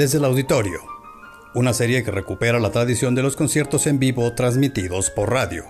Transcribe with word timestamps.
desde 0.00 0.16
el 0.16 0.24
auditorio, 0.24 0.80
una 1.54 1.74
serie 1.74 2.02
que 2.02 2.10
recupera 2.10 2.58
la 2.58 2.72
tradición 2.72 3.14
de 3.14 3.22
los 3.22 3.36
conciertos 3.36 3.86
en 3.86 3.98
vivo 3.98 4.32
transmitidos 4.34 5.10
por 5.10 5.30
radio. 5.30 5.66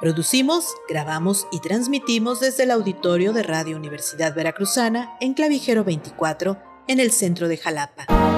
Producimos, 0.00 0.74
grabamos 0.88 1.46
y 1.52 1.60
transmitimos 1.60 2.40
desde 2.40 2.64
el 2.64 2.72
auditorio 2.72 3.32
de 3.32 3.44
Radio 3.44 3.76
Universidad 3.76 4.34
Veracruzana 4.34 5.16
en 5.20 5.34
Clavijero 5.34 5.84
24, 5.84 6.58
en 6.88 6.98
el 6.98 7.12
centro 7.12 7.46
de 7.46 7.56
Jalapa. 7.56 8.35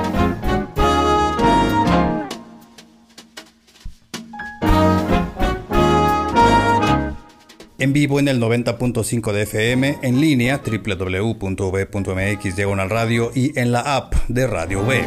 En 7.80 7.92
vivo 7.92 8.18
en 8.18 8.26
el 8.26 8.40
90.5 8.40 9.32
de 9.32 9.42
FM, 9.42 9.98
en 10.02 10.20
línea 10.20 10.60
www.v.mx 10.66 12.56
diagonal 12.56 12.90
radio 12.90 13.30
y 13.32 13.56
en 13.56 13.70
la 13.70 13.96
app 13.96 14.14
de 14.26 14.48
Radio 14.48 14.84
B. 14.84 15.04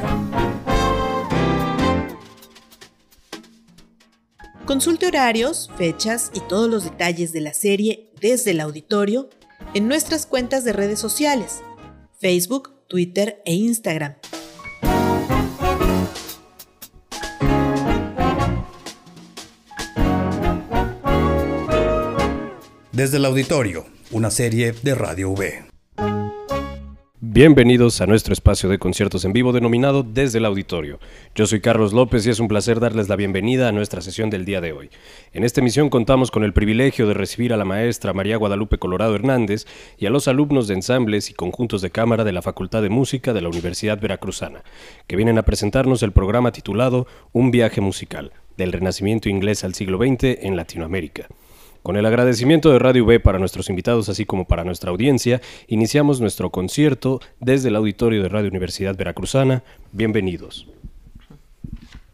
Consulte 4.65 5.07
horarios, 5.07 5.69
fechas 5.77 6.31
y 6.33 6.39
todos 6.47 6.69
los 6.69 6.85
detalles 6.85 7.33
de 7.33 7.41
la 7.41 7.53
serie 7.53 8.09
desde 8.21 8.51
el 8.51 8.61
auditorio 8.61 9.29
en 9.73 9.89
nuestras 9.89 10.25
cuentas 10.25 10.63
de 10.63 10.71
redes 10.71 10.99
sociales, 10.99 11.61
Facebook, 12.21 12.71
Twitter 12.87 13.41
e 13.43 13.53
Instagram. 13.53 14.15
Desde 22.93 23.15
el 23.15 23.25
auditorio, 23.25 23.85
una 24.11 24.29
serie 24.29 24.73
de 24.73 24.95
Radio 24.95 25.29
V. 25.29 25.63
Bienvenidos 27.21 28.01
a 28.01 28.05
nuestro 28.05 28.33
espacio 28.33 28.67
de 28.67 28.79
conciertos 28.79 29.23
en 29.23 29.31
vivo 29.31 29.53
denominado 29.53 30.03
Desde 30.03 30.39
el 30.39 30.45
Auditorio. 30.45 30.99
Yo 31.33 31.47
soy 31.47 31.61
Carlos 31.61 31.93
López 31.93 32.27
y 32.27 32.31
es 32.31 32.41
un 32.41 32.49
placer 32.49 32.81
darles 32.81 33.07
la 33.07 33.15
bienvenida 33.15 33.69
a 33.69 33.71
nuestra 33.71 34.01
sesión 34.01 34.29
del 34.29 34.43
día 34.43 34.59
de 34.59 34.73
hoy. 34.73 34.89
En 35.31 35.45
esta 35.45 35.61
emisión 35.61 35.89
contamos 35.89 36.31
con 36.31 36.43
el 36.43 36.51
privilegio 36.51 37.07
de 37.07 37.13
recibir 37.13 37.53
a 37.53 37.57
la 37.57 37.63
maestra 37.63 38.11
María 38.11 38.35
Guadalupe 38.35 38.77
Colorado 38.77 39.15
Hernández 39.15 39.67
y 39.97 40.05
a 40.05 40.09
los 40.09 40.27
alumnos 40.27 40.67
de 40.67 40.73
ensambles 40.73 41.29
y 41.29 41.33
conjuntos 41.33 41.81
de 41.81 41.91
cámara 41.91 42.25
de 42.25 42.33
la 42.33 42.41
Facultad 42.41 42.81
de 42.81 42.89
Música 42.89 43.31
de 43.31 43.39
la 43.39 43.47
Universidad 43.47 44.01
Veracruzana, 44.01 44.65
que 45.07 45.15
vienen 45.15 45.37
a 45.37 45.43
presentarnos 45.43 46.03
el 46.03 46.11
programa 46.11 46.51
titulado 46.51 47.07
Un 47.31 47.51
viaje 47.51 47.79
musical, 47.79 48.33
del 48.57 48.73
Renacimiento 48.73 49.29
inglés 49.29 49.63
al 49.63 49.75
siglo 49.75 49.97
XX 49.97 50.39
en 50.41 50.57
Latinoamérica. 50.57 51.29
Con 51.83 51.97
el 51.97 52.05
agradecimiento 52.05 52.71
de 52.71 52.77
Radio 52.77 53.05
V 53.05 53.19
para 53.19 53.39
nuestros 53.39 53.69
invitados, 53.69 54.07
así 54.07 54.23
como 54.25 54.45
para 54.45 54.63
nuestra 54.63 54.91
audiencia, 54.91 55.41
iniciamos 55.67 56.21
nuestro 56.21 56.51
concierto 56.51 57.21
desde 57.39 57.69
el 57.69 57.75
auditorio 57.75 58.21
de 58.21 58.29
Radio 58.29 58.49
Universidad 58.49 58.95
Veracruzana. 58.95 59.63
Bienvenidos. 59.91 60.67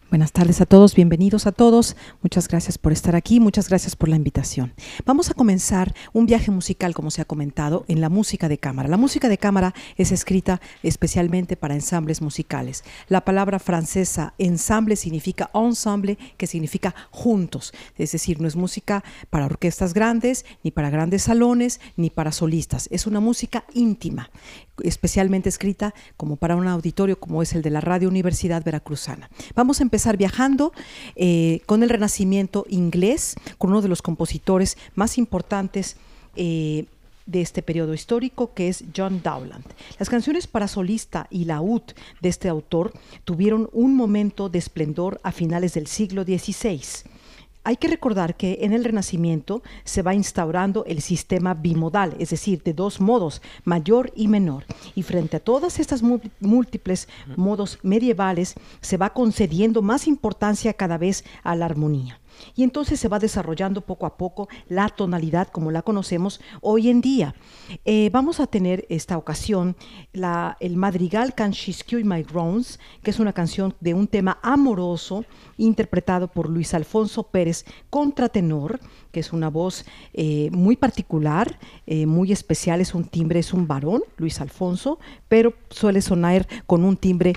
Buenas 0.09 0.31
tardes 0.31 0.61
a 0.61 0.66
todos, 0.66 0.95
bienvenidos 0.95 1.47
a 1.47 1.52
todos. 1.52 1.97
Muchas 2.22 2.47
gracias 2.47 2.77
por 2.77 2.94
estar 2.94 3.17
aquí, 3.17 3.41
muchas 3.41 3.67
gracias 3.67 3.97
por 3.97 4.08
la 4.08 4.16
invitación. 4.16 4.73
Vamos 5.05 5.30
a 5.30 5.33
comenzar 5.33 5.94
un 6.13 6.25
viaje 6.25 6.50
musical, 6.50 6.94
como 6.94 7.11
se 7.11 7.22
ha 7.22 7.25
comentado, 7.25 7.83
en 7.89 8.00
la 8.00 8.08
música 8.08 8.47
de 8.47 8.58
cámara. 8.58 8.88
La 8.88 8.95
música 8.95 9.28
de 9.28 9.38
cámara 9.38 9.73
es 9.97 10.13
escrita 10.13 10.61
especialmente 10.81 11.58
para 11.58 11.75
ensambles 11.75 12.22
musicales. 12.22 12.85
La 13.09 13.25
palabra 13.25 13.59
francesa 13.59 14.33
ensamble 14.38 14.95
significa 14.95 15.52
ensemble, 15.53 16.17
que 16.38 16.47
significa 16.47 16.95
juntos. 17.11 17.73
Es 17.97 18.13
decir, 18.13 18.39
no 18.39 18.47
es 18.47 18.55
música 18.55 19.03
para 19.30 19.45
orquestas 19.45 19.94
grandes, 19.94 20.45
ni 20.63 20.72
para 20.72 20.89
grandes 20.89 21.23
salones, 21.23 21.81
ni 21.97 22.11
para 22.11 22.31
solistas. 22.31 22.88
Es 22.91 23.08
una 23.08 23.19
música 23.19 23.66
íntima 23.73 24.30
especialmente 24.83 25.50
escrita 25.50 25.94
como 26.16 26.36
para 26.36 26.56
un 26.56 26.67
auditorio 26.67 27.20
como 27.20 27.42
es 27.42 27.53
el 27.53 27.61
de 27.61 27.70
la 27.70 27.81
Radio 27.81 28.09
Universidad 28.09 28.64
Veracruzana. 28.64 29.30
Vamos 29.56 29.80
a 29.80 29.84
empezar 29.84 30.17
viajando 30.17 30.73
eh, 31.16 31.61
con 31.66 31.84
el 31.84 31.89
Renacimiento 31.89 32.66
inglés, 32.69 33.35
con 33.57 33.72
uno 33.72 33.81
de 33.81 33.90
los 33.90 34.01
compositores 34.01 34.78
más 34.96 35.18
importantes. 35.18 35.97
Eh, 36.35 36.85
de 37.25 37.41
este 37.41 37.62
periodo 37.62 37.94
histórico, 37.94 38.53
que 38.53 38.69
es 38.69 38.85
John 38.96 39.22
Dowland. 39.22 39.66
Las 40.00 40.09
canciones 40.09 40.47
para 40.47 40.69
solista 40.69 41.28
y 41.30 41.44
laúd 41.44 41.81
de 42.22 42.30
este 42.30 42.47
autor 42.47 42.94
tuvieron 43.25 43.69
un 43.74 43.97
momento 43.97 44.47
de 44.47 44.59
esplendor 44.59 45.19
a 45.24 45.34
finales 45.34 45.74
del 45.74 45.88
siglo 45.88 46.24
XVI 46.24 46.80
hay 47.67 47.75
que 47.75 47.89
recordar 47.89 48.38
que 48.38 48.59
en 48.61 48.72
el 48.72 48.85
Renacimiento 48.85 49.61
se 49.83 50.01
va 50.01 50.13
instaurando 50.13 50.85
el 50.85 51.01
sistema 51.01 51.53
bimodal, 51.53 52.16
es 52.17 52.29
decir, 52.29 52.63
de 52.63 52.72
dos 52.73 53.01
modos, 53.01 53.41
mayor 53.66 54.13
y 54.16 54.29
menor. 54.29 54.63
Y 54.95 55.03
frente 55.03 55.35
a 55.35 55.41
todas 55.41 55.77
estas 55.77 56.01
múltiples 56.39 57.09
modos 57.35 57.79
medievales, 57.83 58.56
se 58.79 58.95
va 58.95 59.09
concediendo 59.09 59.81
más 59.81 60.07
importancia 60.07 60.72
cada 60.75 60.97
vez 60.97 61.25
a 61.44 61.57
la 61.57 61.66
armonía. 61.66 62.22
Y 62.56 62.64
entonces 62.64 63.00
se 63.00 63.08
va 63.08 63.20
desarrollando 63.20 63.81
poco 63.81 64.06
a 64.06 64.18
poco 64.18 64.48
la 64.68 64.90
tonalidad 64.90 65.48
como 65.50 65.72
la 65.72 65.81
conocemos 65.81 66.40
hoy 66.62 66.90
en 66.90 67.02
día. 67.02 67.36
Eh, 67.86 68.09
vamos 68.12 68.40
a 68.40 68.48
tener 68.48 68.86
esta 68.90 69.18
ocasión 69.18 69.75
el 70.59 70.78
madrigal 70.78 71.34
Can 71.34 71.53
y 71.53 72.03
My 72.03 72.24
Groans, 72.24 72.80
que 73.03 73.12
es 73.12 73.20
una 73.20 73.34
canción 73.34 73.75
de 73.80 73.94
un 73.94 74.08
tema 74.08 74.40
amoroso 74.42 75.25
interpretado 75.58 76.28
por 76.28 76.50
Luis 76.50 76.74
Alfonso 76.74 77.24
Pérez, 77.24 77.66
contratenor, 77.90 78.80
que 79.12 79.19
es 79.19 79.34
una 79.34 79.50
voz 79.50 79.86
eh, 80.14 80.50
muy 80.52 80.75
particular, 80.75 81.59
eh, 81.86 82.06
muy 82.06 82.31
especial, 82.31 82.81
es 82.81 82.94
un 82.94 83.06
timbre, 83.06 83.40
es 83.40 83.54
un 83.54 83.68
varón, 83.68 84.04
Luis 84.18 84.42
Alfonso, 84.42 85.00
pero 85.28 85.54
suele 85.69 86.02
sonar 86.02 86.48
con 86.66 86.84
un 86.84 86.98
timbre 86.98 87.34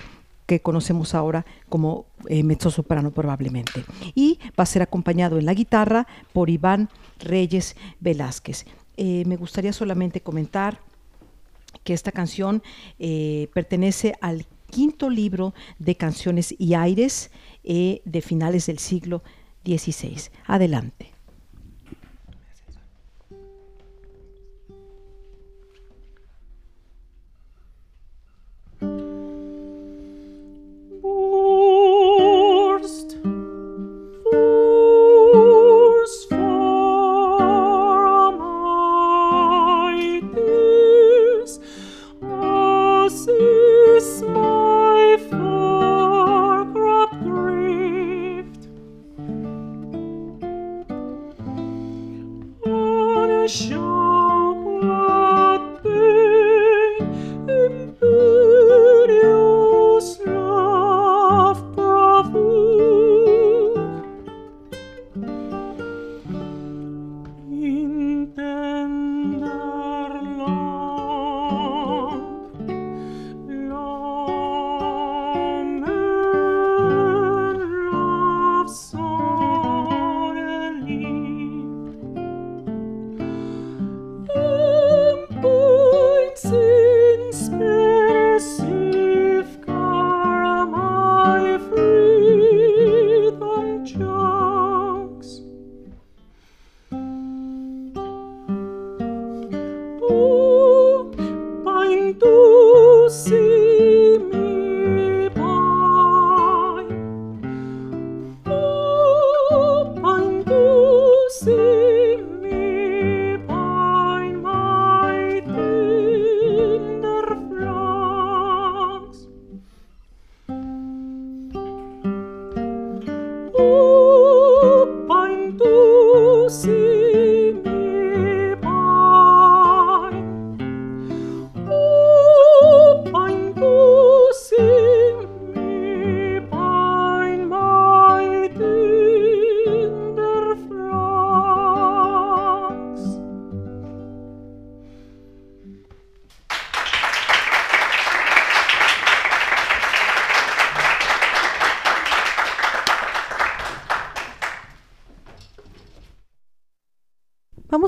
que 0.50 0.60
conocemos 0.60 1.14
ahora 1.14 1.46
como 1.68 2.06
eh, 2.28 2.42
mezzosoprano 2.42 3.12
probablemente. 3.12 3.84
Y 4.16 4.40
va 4.58 4.64
a 4.64 4.66
ser 4.66 4.82
acompañado 4.82 5.38
en 5.38 5.46
la 5.46 5.54
guitarra 5.54 6.08
por 6.32 6.50
Iván 6.50 6.88
Reyes 7.20 7.76
Velázquez. 8.00 8.66
Eh, 8.96 9.22
me 9.26 9.36
gustaría 9.36 9.72
solamente 9.72 10.22
comentar 10.22 10.80
que 11.84 11.92
esta 11.92 12.10
canción 12.10 12.64
eh, 12.98 13.48
pertenece 13.54 14.14
al 14.20 14.44
quinto 14.68 15.08
libro 15.08 15.54
de 15.78 15.94
canciones 15.94 16.52
y 16.58 16.74
aires 16.74 17.30
de 17.62 18.20
finales 18.20 18.66
del 18.66 18.80
siglo 18.80 19.22
XVI. 19.64 20.30
Adelante. 20.46 21.12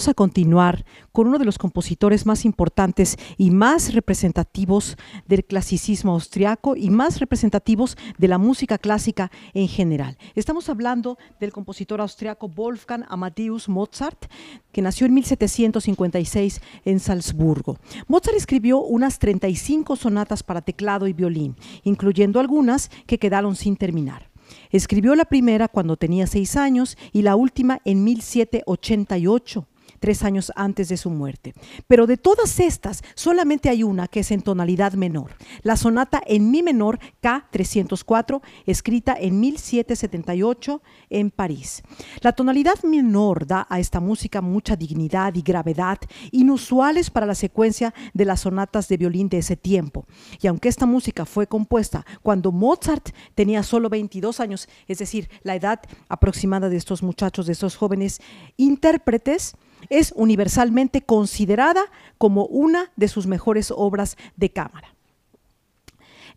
Vamos 0.02 0.08
a 0.08 0.14
continuar 0.14 0.84
con 1.12 1.28
uno 1.28 1.38
de 1.38 1.44
los 1.44 1.58
compositores 1.58 2.26
más 2.26 2.44
importantes 2.44 3.16
y 3.38 3.52
más 3.52 3.94
representativos 3.94 4.96
del 5.28 5.44
clasicismo 5.44 6.10
austriaco 6.10 6.74
y 6.74 6.90
más 6.90 7.20
representativos 7.20 7.96
de 8.18 8.26
la 8.26 8.36
música 8.36 8.78
clásica 8.78 9.30
en 9.54 9.68
general. 9.68 10.18
Estamos 10.34 10.68
hablando 10.68 11.18
del 11.38 11.52
compositor 11.52 12.00
austriaco 12.00 12.48
Wolfgang 12.48 13.04
Amadeus 13.10 13.68
Mozart, 13.68 14.26
que 14.72 14.82
nació 14.82 15.06
en 15.06 15.14
1756 15.14 16.60
en 16.84 16.98
Salzburgo. 16.98 17.78
Mozart 18.08 18.36
escribió 18.36 18.80
unas 18.80 19.20
35 19.20 19.94
sonatas 19.94 20.42
para 20.42 20.62
teclado 20.62 21.06
y 21.06 21.12
violín, 21.12 21.54
incluyendo 21.84 22.40
algunas 22.40 22.90
que 23.06 23.18
quedaron 23.18 23.54
sin 23.54 23.76
terminar. 23.76 24.30
Escribió 24.70 25.14
la 25.14 25.26
primera 25.26 25.68
cuando 25.68 25.96
tenía 25.96 26.26
seis 26.26 26.56
años 26.56 26.98
y 27.12 27.22
la 27.22 27.36
última 27.36 27.80
en 27.84 28.02
1788 28.02 29.68
tres 30.02 30.24
años 30.24 30.52
antes 30.56 30.88
de 30.88 30.96
su 30.96 31.10
muerte. 31.10 31.54
Pero 31.86 32.08
de 32.08 32.16
todas 32.16 32.58
estas, 32.58 33.04
solamente 33.14 33.70
hay 33.70 33.84
una 33.84 34.08
que 34.08 34.20
es 34.20 34.32
en 34.32 34.42
tonalidad 34.42 34.94
menor, 34.94 35.30
la 35.62 35.76
sonata 35.76 36.20
en 36.26 36.50
mi 36.50 36.60
menor 36.60 36.98
K304, 37.22 38.42
escrita 38.66 39.14
en 39.18 39.38
1778 39.38 40.82
en 41.08 41.30
París. 41.30 41.82
La 42.20 42.32
tonalidad 42.32 42.82
menor 42.82 43.46
da 43.46 43.64
a 43.70 43.78
esta 43.78 44.00
música 44.00 44.40
mucha 44.40 44.74
dignidad 44.74 45.36
y 45.36 45.42
gravedad 45.42 45.98
inusuales 46.32 47.08
para 47.08 47.24
la 47.24 47.36
secuencia 47.36 47.94
de 48.12 48.24
las 48.24 48.40
sonatas 48.40 48.88
de 48.88 48.96
violín 48.96 49.28
de 49.28 49.38
ese 49.38 49.56
tiempo. 49.56 50.04
Y 50.40 50.48
aunque 50.48 50.68
esta 50.68 50.84
música 50.84 51.24
fue 51.26 51.46
compuesta 51.46 52.04
cuando 52.22 52.50
Mozart 52.50 53.10
tenía 53.36 53.62
solo 53.62 53.88
22 53.88 54.40
años, 54.40 54.68
es 54.88 54.98
decir, 54.98 55.30
la 55.44 55.54
edad 55.54 55.80
aproximada 56.08 56.68
de 56.68 56.76
estos 56.76 57.04
muchachos, 57.04 57.46
de 57.46 57.52
estos 57.52 57.76
jóvenes 57.76 58.20
intérpretes, 58.56 59.54
es 59.88 60.12
universalmente 60.16 61.02
considerada 61.02 61.82
como 62.18 62.46
una 62.46 62.90
de 62.96 63.08
sus 63.08 63.26
mejores 63.26 63.72
obras 63.74 64.16
de 64.36 64.50
cámara. 64.50 64.94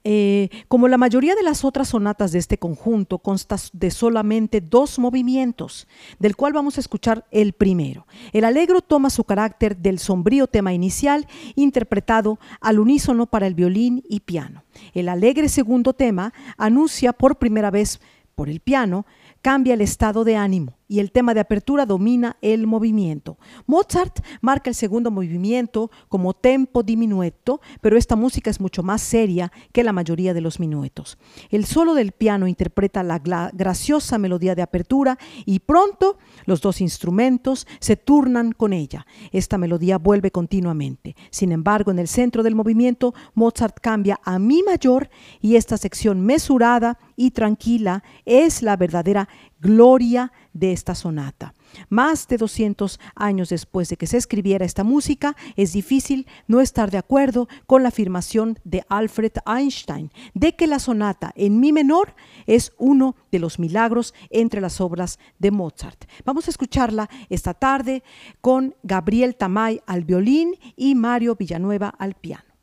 Eh, 0.07 0.50
como 0.68 0.88
la 0.88 1.00
mayoría 1.00 1.33
de 1.33 1.42
las 1.42 1.65
otras 1.65 1.89
sonatas 1.89 2.31
de 2.31 2.38
este 2.38 2.59
conjunto, 2.59 3.18
consta 3.18 3.56
de 3.74 3.89
solamente 3.89 4.62
dos 4.62 5.00
movimientos, 5.00 5.88
del 6.19 6.36
cual 6.36 6.53
vamos 6.53 6.77
a 6.77 6.81
escuchar 6.81 7.25
el 7.31 7.53
primero. 7.53 8.06
El 8.31 8.45
alegro 8.45 8.81
toma 8.81 9.09
su 9.09 9.24
carácter 9.24 9.75
del 9.75 9.97
sombrío 9.97 10.45
tema 10.45 10.74
inicial, 10.74 11.27
interpretado 11.56 12.38
al 12.62 12.80
unísono 12.80 13.25
para 13.25 13.47
el 13.47 13.56
violín 13.56 14.03
y 14.07 14.19
piano. 14.19 14.63
El 14.94 15.09
alegre 15.09 15.50
segundo 15.50 15.94
tema 15.94 16.33
anuncia 16.56 17.12
por 17.12 17.38
primera 17.38 17.71
vez 17.71 18.00
por 18.36 18.47
el 18.47 18.59
piano, 18.59 19.07
cambia 19.42 19.74
el 19.74 19.81
estado 19.81 20.24
de 20.24 20.36
ánimo 20.36 20.77
y 20.87 20.99
el 20.99 21.11
tema 21.11 21.33
de 21.33 21.39
apertura 21.39 21.85
domina 21.85 22.37
el 22.41 22.67
movimiento. 22.67 23.37
Mozart 23.65 24.19
marca 24.41 24.69
el 24.69 24.75
segundo 24.75 25.11
movimiento 25.11 25.89
como 26.09 26.33
tempo 26.33 26.83
diminueto, 26.83 27.61
pero 27.81 27.97
esta 27.97 28.15
música 28.15 28.49
es 28.49 28.59
mucho 28.59 28.83
más 28.83 29.01
seria 29.01 29.51
que 29.71 29.83
la 29.83 29.93
mayoría 29.93 30.33
de 30.33 30.41
los 30.41 30.59
minuetos. 30.59 31.17
El 31.49 31.65
solo 31.65 31.93
del 31.93 32.11
piano 32.11 32.47
interpreta 32.47 33.03
la 33.03 33.19
graciosa 33.19 34.17
melodía 34.17 34.55
de 34.55 34.61
apertura 34.61 35.17
y 35.45 35.59
pronto 35.59 36.17
los 36.45 36.61
dos 36.61 36.81
instrumentos 36.81 37.67
se 37.79 37.95
turnan 37.95 38.51
con 38.51 38.73
ella. 38.73 39.05
Esta 39.31 39.57
melodía 39.57 39.97
vuelve 39.97 40.31
continuamente. 40.31 41.15
Sin 41.31 41.51
embargo, 41.51 41.91
en 41.91 41.99
el 41.99 42.07
centro 42.07 42.43
del 42.43 42.55
movimiento, 42.55 43.13
Mozart 43.33 43.79
cambia 43.81 44.19
a 44.23 44.39
mi 44.39 44.63
mayor 44.63 45.09
y 45.41 45.55
esta 45.55 45.77
sección 45.77 46.21
mesurada 46.21 46.97
y 47.15 47.31
tranquila 47.31 48.03
es 48.25 48.61
la 48.61 48.77
verdadera 48.77 49.27
gloria 49.59 50.31
de 50.56 50.72
esta 50.72 50.96
sonata. 50.96 51.54
Más 51.90 52.28
de 52.28 52.38
200 52.38 53.00
años 53.13 53.50
después 53.50 53.90
de 53.90 53.98
que 53.98 54.07
se 54.07 54.18
escribiera 54.18 54.66
esta 54.66 54.84
música, 54.84 55.36
es 55.56 55.74
difícil 55.74 56.25
no 56.48 56.62
estar 56.62 56.90
de 56.90 56.98
acuerdo 56.98 57.48
con 57.68 57.84
la 57.84 57.90
afirmación 57.90 58.57
de 58.63 58.84
Alfred 58.90 59.34
Einstein 59.46 60.12
de 60.34 60.56
que 60.56 60.66
la 60.66 60.80
sonata 60.80 61.34
en 61.36 61.60
mi 61.60 61.72
menor 61.74 62.16
es 62.48 62.72
uno 62.78 63.16
de 63.31 63.40
los 63.40 63.60
milagros 63.60 64.13
entre 64.30 64.62
las 64.62 64.80
obras 64.81 65.19
de 65.38 65.52
Mozart. 65.52 66.06
Vamos 66.24 66.48
a 66.48 66.52
escucharla 66.52 67.10
esta 67.30 67.54
tarde 67.54 68.02
con 68.40 68.75
Gabriel 68.81 69.36
Tamay 69.36 69.81
al 69.86 70.06
violín 70.06 70.56
y 70.78 70.96
Mario 70.96 71.36
Villanueva 71.36 71.90
al 71.90 72.16
piano. 72.16 72.55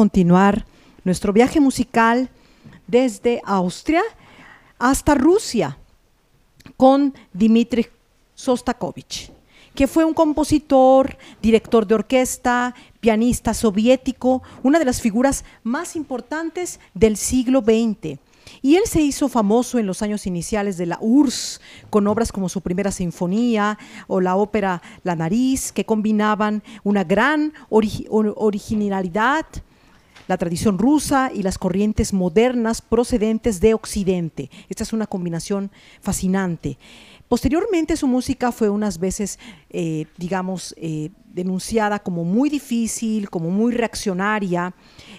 Continuar 0.00 0.64
nuestro 1.04 1.30
viaje 1.30 1.60
musical 1.60 2.30
desde 2.86 3.42
Austria 3.44 4.00
hasta 4.78 5.14
Rusia 5.14 5.76
con 6.78 7.12
Dmitri 7.34 7.86
Sostakovich, 8.34 9.30
que 9.74 9.86
fue 9.86 10.06
un 10.06 10.14
compositor, 10.14 11.18
director 11.42 11.86
de 11.86 11.96
orquesta, 11.96 12.74
pianista 13.00 13.52
soviético, 13.52 14.42
una 14.62 14.78
de 14.78 14.86
las 14.86 15.02
figuras 15.02 15.44
más 15.64 15.96
importantes 15.96 16.80
del 16.94 17.18
siglo 17.18 17.60
XX. 17.60 18.18
Y 18.62 18.76
él 18.76 18.84
se 18.86 19.02
hizo 19.02 19.28
famoso 19.28 19.78
en 19.78 19.86
los 19.86 20.00
años 20.00 20.26
iniciales 20.26 20.78
de 20.78 20.86
la 20.86 20.96
URSS 21.02 21.60
con 21.90 22.06
obras 22.06 22.32
como 22.32 22.48
su 22.48 22.62
primera 22.62 22.90
sinfonía 22.90 23.78
o 24.06 24.22
la 24.22 24.36
ópera 24.36 24.80
La 25.04 25.14
nariz, 25.14 25.72
que 25.72 25.84
combinaban 25.84 26.62
una 26.84 27.04
gran 27.04 27.52
originalidad, 27.68 29.44
la 30.30 30.38
tradición 30.38 30.78
rusa 30.78 31.32
y 31.34 31.42
las 31.42 31.58
corrientes 31.58 32.12
modernas 32.12 32.82
procedentes 32.82 33.60
de 33.60 33.74
Occidente. 33.74 34.48
Esta 34.68 34.84
es 34.84 34.92
una 34.92 35.08
combinación 35.08 35.72
fascinante. 36.00 36.78
Posteriormente 37.28 37.96
su 37.96 38.06
música 38.06 38.52
fue 38.52 38.68
unas 38.68 39.00
veces, 39.00 39.40
eh, 39.70 40.06
digamos, 40.18 40.72
eh, 40.78 41.10
denunciada 41.34 41.98
como 41.98 42.22
muy 42.22 42.48
difícil, 42.48 43.28
como 43.28 43.50
muy 43.50 43.72
reaccionaria, 43.72 44.72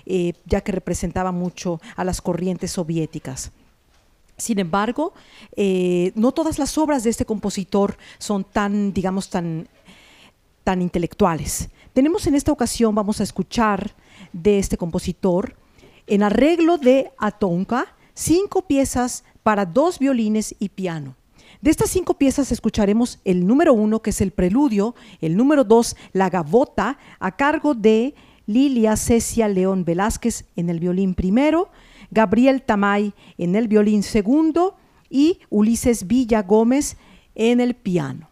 eh, 0.06 0.32
ya 0.46 0.62
que 0.62 0.72
representaba 0.72 1.34
mucho 1.34 1.82
a 1.98 2.06
las 2.06 2.22
corrientes 2.22 2.72
soviéticas. 2.72 3.52
Sin 4.38 4.60
embargo, 4.60 5.14
no 6.16 6.32
todas 6.32 6.58
las 6.58 6.78
obras 6.78 7.04
de 7.04 7.10
este 7.10 7.26
compositor 7.26 7.98
son 8.18 8.46
tan, 8.46 8.94
digamos, 8.94 9.30
tan, 9.30 9.68
tan 10.64 10.82
intelectuales. 10.82 11.70
Tenemos 11.94 12.26
en 12.28 12.36
esta 12.36 12.54
ocasión, 12.54 12.96
vamos 12.96 13.20
a 13.20 13.24
escuchar 13.24 13.94
de 14.34 14.60
este 14.60 14.78
compositor, 14.78 15.56
en 16.08 16.24
arreglo 16.24 16.78
de 16.78 17.12
Atonka, 17.18 17.96
cinco 18.14 18.64
piezas 18.64 19.24
para 19.44 19.66
dos 19.66 20.00
violines 20.00 20.56
y 20.60 20.70
piano. 20.70 21.16
De 21.62 21.70
estas 21.70 21.92
cinco 21.92 22.16
piezas 22.16 22.52
escucharemos 22.52 23.20
el 23.24 23.46
número 23.46 23.74
uno, 23.74 24.02
que 24.02 24.10
es 24.10 24.22
el 24.22 24.32
preludio, 24.32 24.96
el 25.22 25.38
número 25.38 25.64
dos, 25.64 25.96
la 26.12 26.30
gavota, 26.30 26.98
a 27.20 27.36
cargo 27.36 27.76
de 27.76 28.16
Lilia 28.48 28.98
Cecia 28.98 29.48
León 29.48 29.86
Velázquez 29.86 30.46
en 30.56 30.70
el 30.70 30.80
violín 30.80 31.14
primero, 31.14 31.70
Gabriel 32.10 32.64
Tamay 32.64 33.14
en 33.38 33.56
el 33.56 33.68
violín 33.68 34.02
segundo 34.02 34.76
y 35.10 35.40
Ulises 35.50 36.08
Villa 36.08 36.42
Gómez 36.42 36.98
en 37.36 37.62
el 37.62 37.76
piano. 37.76 38.31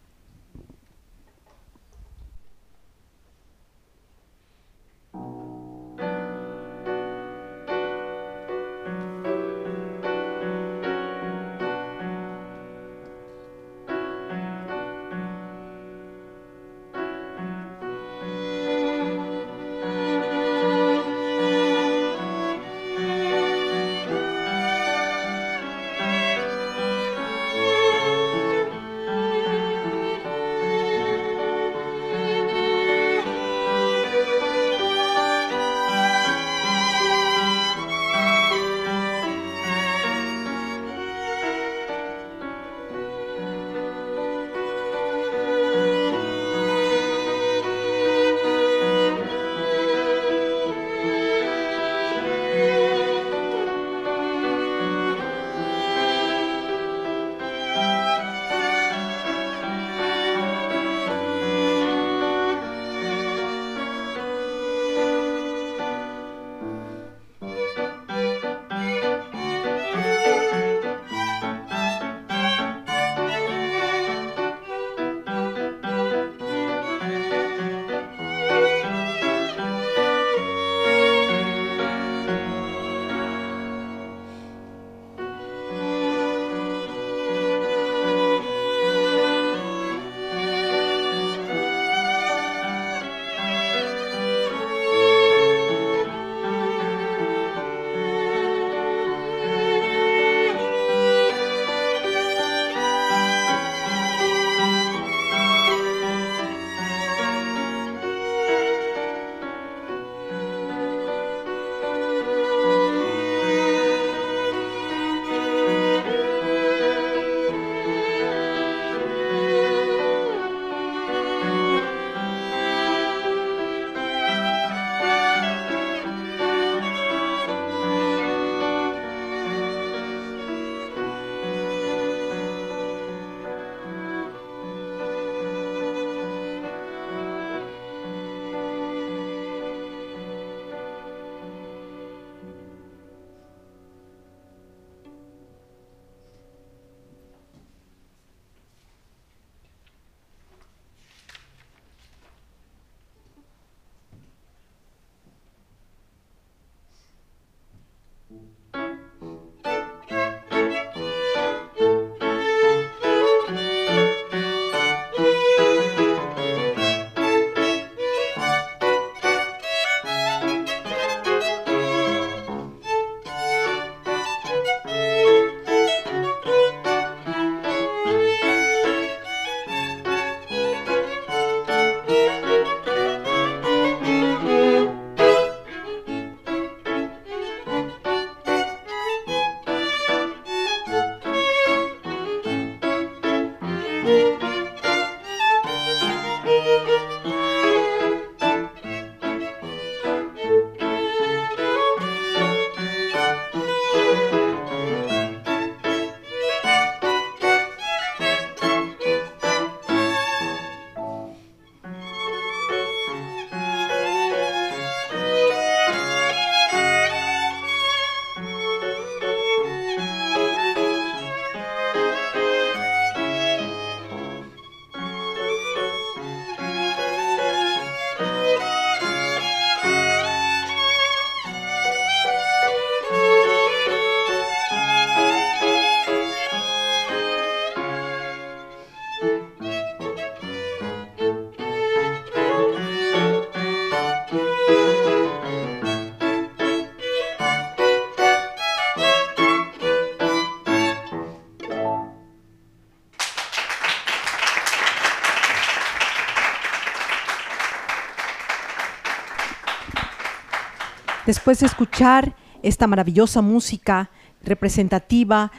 Después 261.29 261.59
de 261.59 261.67
escuchar 261.67 262.35
esta 262.63 262.87
maravillosa 262.87 263.43
música 263.43 264.09
representativa, 264.41 265.51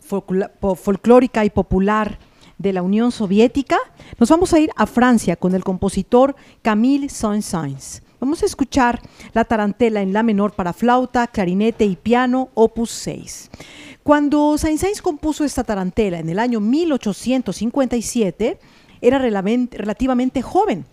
folclórica 0.00 1.44
y 1.44 1.50
popular 1.50 2.18
de 2.56 2.72
la 2.72 2.80
Unión 2.80 3.12
Soviética, 3.12 3.76
nos 4.18 4.30
vamos 4.30 4.54
a 4.54 4.60
ir 4.60 4.70
a 4.76 4.86
Francia 4.86 5.36
con 5.36 5.54
el 5.54 5.62
compositor 5.62 6.34
Camille 6.62 7.10
Saint-Saëns. 7.10 8.00
Vamos 8.18 8.42
a 8.42 8.46
escuchar 8.46 9.02
la 9.34 9.44
tarantela 9.44 10.00
en 10.00 10.14
la 10.14 10.22
menor 10.22 10.52
para 10.52 10.72
flauta, 10.72 11.26
clarinete 11.26 11.84
y 11.84 11.96
piano, 11.96 12.48
opus 12.54 12.90
6. 12.90 13.50
Cuando 14.02 14.56
Saint-Saëns 14.56 15.02
compuso 15.02 15.44
esta 15.44 15.64
tarantela 15.64 16.18
en 16.18 16.30
el 16.30 16.38
año 16.38 16.60
1857, 16.60 18.58
era 19.02 19.18
relativamente 19.18 20.40
joven, 20.40 20.86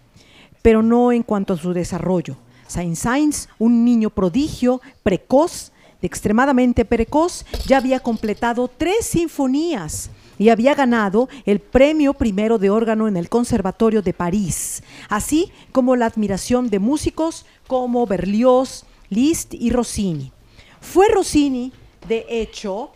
pero 0.61 0.83
no 0.83 1.13
en 1.13 1.23
cuanto 1.23 1.53
a 1.53 1.57
su 1.57 1.71
desarrollo. 1.71 2.35
Saint-Saëns, 2.67 3.49
un 3.59 3.83
niño 3.83 4.09
prodigio, 4.09 4.81
precoz, 5.03 5.71
extremadamente 6.01 6.85
precoz, 6.85 7.45
ya 7.65 7.77
había 7.77 7.99
completado 7.99 8.67
tres 8.67 9.05
sinfonías 9.05 10.09
y 10.37 10.49
había 10.49 10.75
ganado 10.75 11.29
el 11.45 11.59
premio 11.59 12.13
primero 12.13 12.57
de 12.57 12.69
órgano 12.69 13.07
en 13.07 13.17
el 13.17 13.29
Conservatorio 13.29 14.01
de 14.01 14.13
París, 14.13 14.83
así 15.09 15.51
como 15.71 15.95
la 15.95 16.05
admiración 16.05 16.69
de 16.69 16.79
músicos 16.79 17.45
como 17.67 18.05
Berlioz, 18.05 18.85
Liszt 19.09 19.53
y 19.53 19.71
Rossini. 19.71 20.31
Fue 20.79 21.07
Rossini, 21.07 21.71
de 22.07 22.25
hecho, 22.29 22.91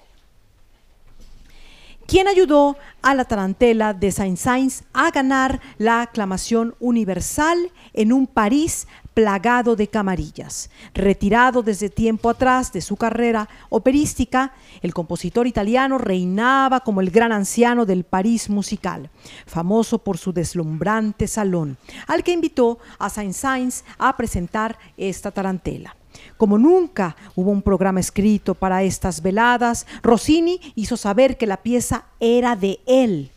quien 2.12 2.28
ayudó 2.28 2.76
a 3.02 3.16
la 3.16 3.24
tarantela 3.24 3.94
de 3.94 4.12
Saint-Saëns 4.12 4.84
a 4.94 5.12
ganar 5.12 5.62
la 5.78 6.02
aclamación 6.02 6.76
universal 6.82 7.72
en 7.94 8.12
un 8.12 8.28
París 8.28 8.86
plagado 9.14 9.76
de 9.76 9.88
camarillas. 9.88 10.70
Retirado 10.94 11.64
desde 11.64 11.90
tiempo 11.90 12.30
atrás 12.30 12.72
de 12.72 12.82
su 12.82 12.96
carrera 12.96 13.50
operística, 13.70 14.54
el 14.82 14.94
compositor 14.94 15.48
italiano 15.48 15.98
reinaba 15.98 16.80
como 16.82 17.02
el 17.02 17.12
gran 17.12 17.32
anciano 17.32 17.86
del 17.86 18.04
París 18.04 18.50
musical, 18.50 19.10
famoso 19.46 20.00
por 20.00 20.18
su 20.18 20.34
deslumbrante 20.34 21.28
salón, 21.28 21.78
al 22.08 22.24
que 22.24 22.32
invitó 22.32 22.80
a 23.00 23.10
Saint-Saëns 23.10 23.84
a 23.98 24.16
presentar 24.16 24.78
esta 24.98 25.32
tarantela. 25.32 25.96
Como 26.38 26.58
nunca 26.58 27.16
hubo 27.36 27.52
un 27.52 27.62
programa 27.62 28.00
escrito 28.00 28.56
para 28.56 28.84
estas 28.84 29.22
veladas, 29.22 29.86
Rossini 30.02 30.60
hizo 30.76 30.98
saber 30.98 31.38
que 31.38 31.48
la 31.48 31.58
pieza 31.58 32.06
era 32.20 32.56
de 32.56 32.80
él. 32.86 33.32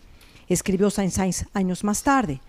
Escribió 0.48 0.90
Saint-Saëns 0.90 1.46
años 1.54 1.84
más 1.84 2.02
tarde. 2.02 2.40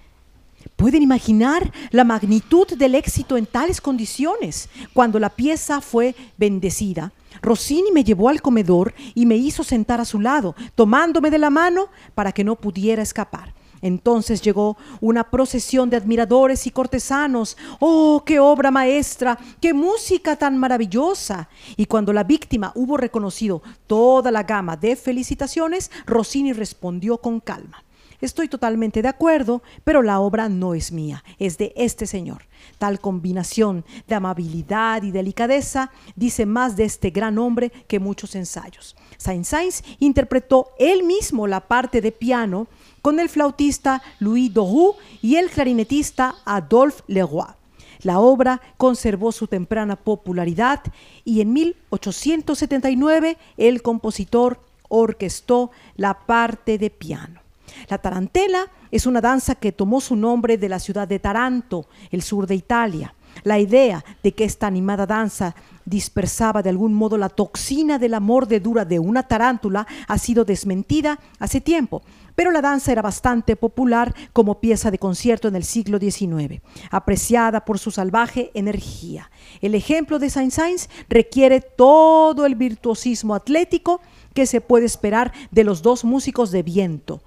¿Pueden 0.75 1.01
imaginar 1.01 1.71
la 1.91 2.03
magnitud 2.03 2.67
del 2.67 2.95
éxito 2.95 3.37
en 3.37 3.45
tales 3.45 3.79
condiciones? 3.79 4.69
Cuando 4.93 5.19
la 5.19 5.29
pieza 5.29 5.81
fue 5.81 6.15
bendecida, 6.37 7.11
Rossini 7.41 7.91
me 7.91 8.03
llevó 8.03 8.29
al 8.29 8.41
comedor 8.41 8.93
y 9.13 9.25
me 9.25 9.35
hizo 9.35 9.63
sentar 9.63 10.01
a 10.01 10.05
su 10.05 10.19
lado, 10.19 10.55
tomándome 10.75 11.29
de 11.29 11.39
la 11.39 11.49
mano 11.49 11.89
para 12.13 12.31
que 12.31 12.43
no 12.43 12.55
pudiera 12.55 13.01
escapar. 13.01 13.53
Entonces 13.81 14.41
llegó 14.41 14.77
una 14.99 15.29
procesión 15.29 15.89
de 15.89 15.97
admiradores 15.97 16.65
y 16.65 16.71
cortesanos. 16.71 17.55
¡Oh, 17.79 18.23
qué 18.25 18.39
obra 18.39 18.71
maestra! 18.71 19.37
¡Qué 19.61 19.73
música 19.73 20.35
tan 20.35 20.57
maravillosa! 20.57 21.49
Y 21.77 21.85
cuando 21.85 22.11
la 22.11 22.23
víctima 22.23 22.71
hubo 22.73 22.97
reconocido 22.97 23.61
toda 23.85 24.31
la 24.31 24.43
gama 24.43 24.75
de 24.75 24.95
felicitaciones, 24.95 25.91
Rossini 26.07 26.51
respondió 26.51 27.19
con 27.19 27.39
calma. 27.39 27.84
Estoy 28.25 28.47
totalmente 28.47 29.03
de 29.03 29.07
acuerdo, 29.07 29.61
pero 29.83 30.01
la 30.01 30.19
obra 30.19 30.49
no 30.49 30.73
es 30.73 30.91
mía, 30.91 31.23
es 31.37 31.59
de 31.59 31.73
este 31.75 32.07
señor. 32.07 32.47
Tal 32.79 32.99
combinación 32.99 33.85
de 34.07 34.15
amabilidad 34.15 35.03
y 35.03 35.11
delicadeza 35.11 35.91
dice 36.15 36.47
más 36.47 36.75
de 36.75 36.85
este 36.85 37.11
gran 37.11 37.37
hombre 37.37 37.71
que 37.87 37.99
muchos 37.99 38.33
ensayos. 38.33 38.95
Saint-Saëns 39.17 39.83
interpretó 39.99 40.71
él 40.79 41.03
mismo 41.03 41.45
la 41.45 41.67
parte 41.67 42.01
de 42.01 42.11
piano 42.11 42.67
con 43.03 43.19
el 43.19 43.29
flautista 43.29 44.01
Louis 44.17 44.51
Doru 44.51 44.95
y 45.21 45.35
el 45.35 45.51
clarinetista 45.51 46.33
Adolphe 46.45 47.03
Leroy. 47.05 47.53
La 48.01 48.19
obra 48.19 48.59
conservó 48.77 49.31
su 49.33 49.45
temprana 49.45 49.97
popularidad 49.97 50.81
y 51.23 51.41
en 51.41 51.53
1879 51.53 53.37
el 53.57 53.83
compositor 53.83 54.59
orquestó 54.89 55.69
la 55.95 56.25
parte 56.25 56.79
de 56.79 56.89
piano. 56.89 57.44
La 57.89 57.97
tarantela 57.97 58.71
es 58.91 59.05
una 59.05 59.21
danza 59.21 59.55
que 59.55 59.71
tomó 59.71 60.01
su 60.01 60.15
nombre 60.15 60.57
de 60.57 60.69
la 60.69 60.79
ciudad 60.79 61.07
de 61.07 61.19
Taranto, 61.19 61.87
el 62.11 62.21
sur 62.21 62.47
de 62.47 62.55
Italia. 62.55 63.13
La 63.43 63.59
idea 63.59 64.03
de 64.23 64.31
que 64.31 64.45
esta 64.45 64.67
animada 64.67 65.05
danza 65.05 65.55
dispersaba 65.85 66.63
de 66.63 66.69
algún 66.69 66.93
modo 66.93 67.17
la 67.17 67.29
toxina 67.29 67.99
de 67.99 68.09
la 68.09 68.19
mordedura 68.19 68.85
de 68.85 68.97
una 68.99 69.23
tarántula 69.23 69.85
ha 70.07 70.17
sido 70.17 70.45
desmentida 70.45 71.19
hace 71.37 71.61
tiempo, 71.61 72.01
pero 72.35 72.51
la 72.51 72.61
danza 72.61 72.91
era 72.91 73.01
bastante 73.01 73.55
popular 73.55 74.15
como 74.33 74.59
pieza 74.59 74.89
de 74.89 74.97
concierto 74.97 75.47
en 75.47 75.55
el 75.55 75.63
siglo 75.63 75.99
XIX, 75.99 76.61
apreciada 76.89 77.65
por 77.65 77.77
su 77.77 77.91
salvaje 77.91 78.51
energía. 78.53 79.29
El 79.61 79.75
ejemplo 79.75 80.17
de 80.17 80.29
Saint-Saëns 80.29 80.89
requiere 81.07 81.61
todo 81.61 82.45
el 82.45 82.55
virtuosismo 82.55 83.35
atlético 83.35 84.01
que 84.33 84.45
se 84.45 84.59
puede 84.59 84.85
esperar 84.85 85.33
de 85.51 85.63
los 85.63 85.81
dos 85.81 86.03
músicos 86.03 86.51
de 86.51 86.63
viento 86.63 87.21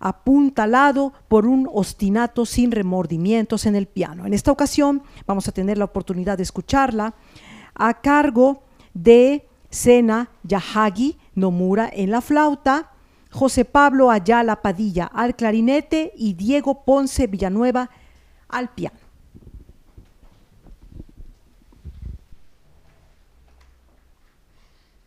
apuntalado 0.00 1.12
por 1.28 1.46
un 1.46 1.68
ostinato 1.72 2.46
sin 2.46 2.72
remordimientos 2.72 3.66
en 3.66 3.76
el 3.76 3.86
piano. 3.86 4.26
En 4.26 4.32
esta 4.32 4.50
ocasión 4.50 5.02
vamos 5.26 5.46
a 5.46 5.52
tener 5.52 5.78
la 5.78 5.84
oportunidad 5.84 6.38
de 6.38 6.42
escucharla 6.42 7.14
a 7.74 8.00
cargo 8.00 8.62
de 8.94 9.46
Sena 9.68 10.30
Yahagi 10.42 11.18
Nomura 11.34 11.88
en 11.92 12.10
la 12.10 12.22
flauta, 12.22 12.90
José 13.30 13.64
Pablo 13.64 14.10
Ayala 14.10 14.62
Padilla 14.62 15.04
al 15.04 15.36
clarinete 15.36 16.12
y 16.16 16.32
Diego 16.32 16.82
Ponce 16.84 17.26
Villanueva 17.28 17.90
al 18.48 18.70
piano. 18.70 18.98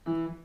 Mm. 0.06 0.43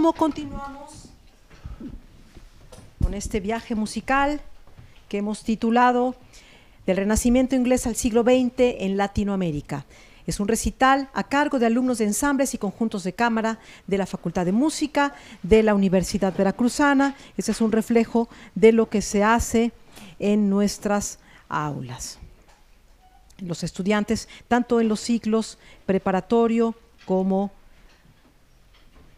Como 0.00 0.14
continuamos 0.14 1.10
con 3.04 3.12
este 3.12 3.38
viaje 3.38 3.74
musical 3.74 4.40
que 5.10 5.18
hemos 5.18 5.44
titulado 5.44 6.14
Del 6.86 6.96
Renacimiento 6.96 7.54
inglés 7.54 7.86
al 7.86 7.96
siglo 7.96 8.22
XX 8.22 8.78
en 8.78 8.96
Latinoamérica. 8.96 9.84
Es 10.26 10.40
un 10.40 10.48
recital 10.48 11.10
a 11.12 11.24
cargo 11.24 11.58
de 11.58 11.66
alumnos 11.66 11.98
de 11.98 12.06
ensambles 12.06 12.54
y 12.54 12.56
conjuntos 12.56 13.04
de 13.04 13.12
cámara 13.12 13.58
de 13.86 13.98
la 13.98 14.06
Facultad 14.06 14.46
de 14.46 14.52
Música 14.52 15.12
de 15.42 15.62
la 15.62 15.74
Universidad 15.74 16.34
Veracruzana. 16.34 17.14
Ese 17.36 17.52
es 17.52 17.60
un 17.60 17.70
reflejo 17.70 18.30
de 18.54 18.72
lo 18.72 18.88
que 18.88 19.02
se 19.02 19.22
hace 19.22 19.70
en 20.18 20.48
nuestras 20.48 21.18
aulas. 21.50 22.18
Los 23.36 23.62
estudiantes, 23.64 24.30
tanto 24.48 24.80
en 24.80 24.88
los 24.88 25.00
ciclos 25.00 25.58
preparatorio 25.84 26.74
como 27.04 27.50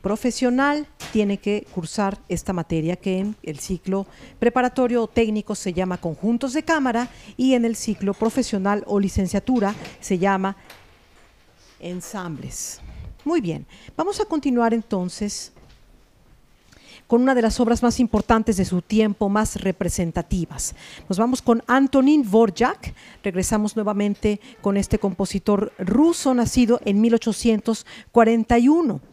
profesional 0.02 0.86
tiene 1.12 1.38
que 1.38 1.66
cursar 1.74 2.18
esta 2.28 2.52
materia 2.52 2.96
que 2.96 3.20
en 3.20 3.36
el 3.42 3.60
ciclo 3.60 4.06
preparatorio 4.38 5.04
o 5.04 5.06
técnico 5.06 5.54
se 5.54 5.72
llama 5.72 5.98
conjuntos 5.98 6.52
de 6.52 6.64
cámara 6.64 7.08
y 7.36 7.54
en 7.54 7.64
el 7.64 7.76
ciclo 7.76 8.12
profesional 8.12 8.82
o 8.86 8.98
licenciatura 8.98 9.74
se 10.00 10.18
llama 10.18 10.56
ensambles. 11.80 12.80
Muy 13.24 13.40
bien, 13.40 13.64
vamos 13.96 14.20
a 14.20 14.24
continuar 14.24 14.74
entonces 14.74 15.52
con 17.06 17.22
una 17.22 17.34
de 17.34 17.42
las 17.42 17.60
obras 17.60 17.82
más 17.82 18.00
importantes 18.00 18.56
de 18.56 18.64
su 18.64 18.80
tiempo, 18.80 19.28
más 19.28 19.56
representativas. 19.56 20.74
Nos 21.10 21.18
vamos 21.18 21.42
con 21.42 21.62
Antonin 21.66 22.22
Dvorak, 22.22 22.94
regresamos 23.22 23.76
nuevamente 23.76 24.40
con 24.62 24.78
este 24.78 24.98
compositor 24.98 25.74
ruso 25.78 26.32
nacido 26.32 26.80
en 26.84 27.02
1841. 27.02 29.11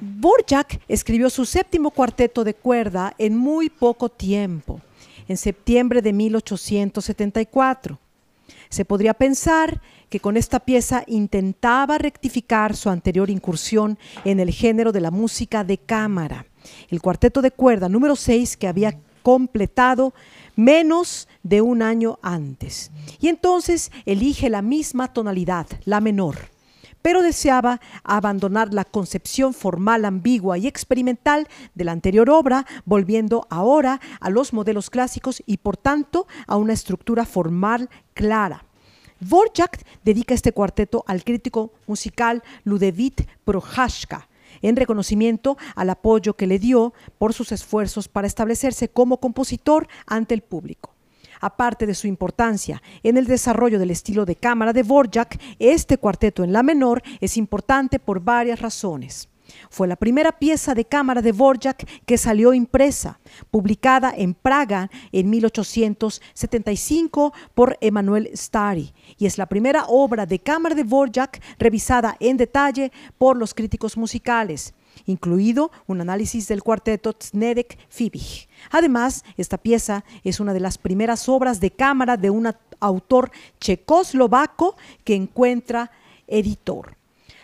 Dvorak 0.00 0.80
escribió 0.88 1.30
su 1.30 1.44
séptimo 1.44 1.90
cuarteto 1.90 2.44
de 2.44 2.54
cuerda 2.54 3.14
en 3.18 3.36
muy 3.36 3.70
poco 3.70 4.08
tiempo, 4.08 4.80
en 5.28 5.36
septiembre 5.36 6.02
de 6.02 6.12
1874. 6.12 7.98
Se 8.68 8.84
podría 8.84 9.14
pensar 9.14 9.80
que 10.08 10.20
con 10.20 10.36
esta 10.36 10.60
pieza 10.60 11.04
intentaba 11.06 11.98
rectificar 11.98 12.76
su 12.76 12.90
anterior 12.90 13.30
incursión 13.30 13.98
en 14.24 14.40
el 14.40 14.50
género 14.50 14.92
de 14.92 15.00
la 15.00 15.10
música 15.10 15.64
de 15.64 15.78
cámara 15.78 16.46
el 16.90 17.00
cuarteto 17.00 17.42
de 17.42 17.50
cuerda 17.50 17.88
número 17.88 18.16
6 18.16 18.56
que 18.56 18.68
había 18.68 18.98
completado 19.22 20.14
menos 20.54 21.28
de 21.42 21.60
un 21.60 21.82
año 21.82 22.18
antes. 22.22 22.90
Y 23.20 23.28
entonces 23.28 23.90
elige 24.04 24.48
la 24.50 24.62
misma 24.62 25.12
tonalidad, 25.12 25.66
la 25.84 26.00
menor, 26.00 26.36
pero 27.06 27.22
deseaba 27.22 27.80
abandonar 28.02 28.74
la 28.74 28.84
concepción 28.84 29.54
formal 29.54 30.04
ambigua 30.04 30.58
y 30.58 30.66
experimental 30.66 31.46
de 31.76 31.84
la 31.84 31.92
anterior 31.92 32.28
obra, 32.28 32.66
volviendo 32.84 33.46
ahora 33.48 34.00
a 34.18 34.28
los 34.28 34.52
modelos 34.52 34.90
clásicos 34.90 35.40
y 35.46 35.58
por 35.58 35.76
tanto 35.76 36.26
a 36.48 36.56
una 36.56 36.72
estructura 36.72 37.24
formal 37.24 37.90
clara. 38.12 38.64
Dvorak 39.20 39.86
dedica 40.04 40.34
este 40.34 40.50
cuarteto 40.50 41.04
al 41.06 41.22
crítico 41.22 41.70
musical 41.86 42.42
Ludevit 42.64 43.20
Prohaska, 43.44 44.26
en 44.60 44.74
reconocimiento 44.74 45.56
al 45.76 45.90
apoyo 45.90 46.34
que 46.34 46.48
le 46.48 46.58
dio 46.58 46.92
por 47.18 47.32
sus 47.32 47.52
esfuerzos 47.52 48.08
para 48.08 48.26
establecerse 48.26 48.88
como 48.88 49.20
compositor 49.20 49.86
ante 50.08 50.34
el 50.34 50.42
público. 50.42 50.95
Aparte 51.40 51.86
de 51.86 51.94
su 51.94 52.06
importancia 52.06 52.82
en 53.02 53.16
el 53.16 53.26
desarrollo 53.26 53.78
del 53.78 53.90
estilo 53.90 54.24
de 54.24 54.36
cámara 54.36 54.72
de 54.72 54.82
Borjak, 54.82 55.38
este 55.58 55.98
cuarteto 55.98 56.44
en 56.44 56.52
la 56.52 56.62
menor 56.62 57.02
es 57.20 57.36
importante 57.36 57.98
por 57.98 58.20
varias 58.20 58.60
razones. 58.60 59.28
Fue 59.70 59.86
la 59.86 59.96
primera 59.96 60.32
pieza 60.32 60.74
de 60.74 60.84
cámara 60.84 61.22
de 61.22 61.32
Borjak 61.32 61.86
que 62.04 62.18
salió 62.18 62.52
impresa, 62.52 63.20
publicada 63.50 64.12
en 64.16 64.34
Praga 64.34 64.90
en 65.12 65.30
1875 65.30 67.32
por 67.54 67.76
Emanuel 67.80 68.30
Stary, 68.34 68.92
y 69.18 69.26
es 69.26 69.38
la 69.38 69.46
primera 69.46 69.84
obra 69.86 70.26
de 70.26 70.38
cámara 70.38 70.74
de 70.74 70.84
Borjak 70.84 71.40
revisada 71.58 72.16
en 72.20 72.36
detalle 72.36 72.92
por 73.18 73.36
los 73.36 73.54
críticos 73.54 73.96
musicales 73.96 74.74
incluido 75.04 75.70
un 75.86 76.00
análisis 76.00 76.48
del 76.48 76.62
cuarteto 76.62 77.14
Znedek 77.20 77.78
Fibich. 77.88 78.48
Además, 78.70 79.24
esta 79.36 79.58
pieza 79.58 80.04
es 80.24 80.40
una 80.40 80.54
de 80.54 80.60
las 80.60 80.78
primeras 80.78 81.28
obras 81.28 81.60
de 81.60 81.70
cámara 81.70 82.16
de 82.16 82.30
un 82.30 82.52
autor 82.80 83.30
checoslovaco 83.60 84.76
que 85.04 85.14
encuentra 85.14 85.90
editor. 86.26 86.96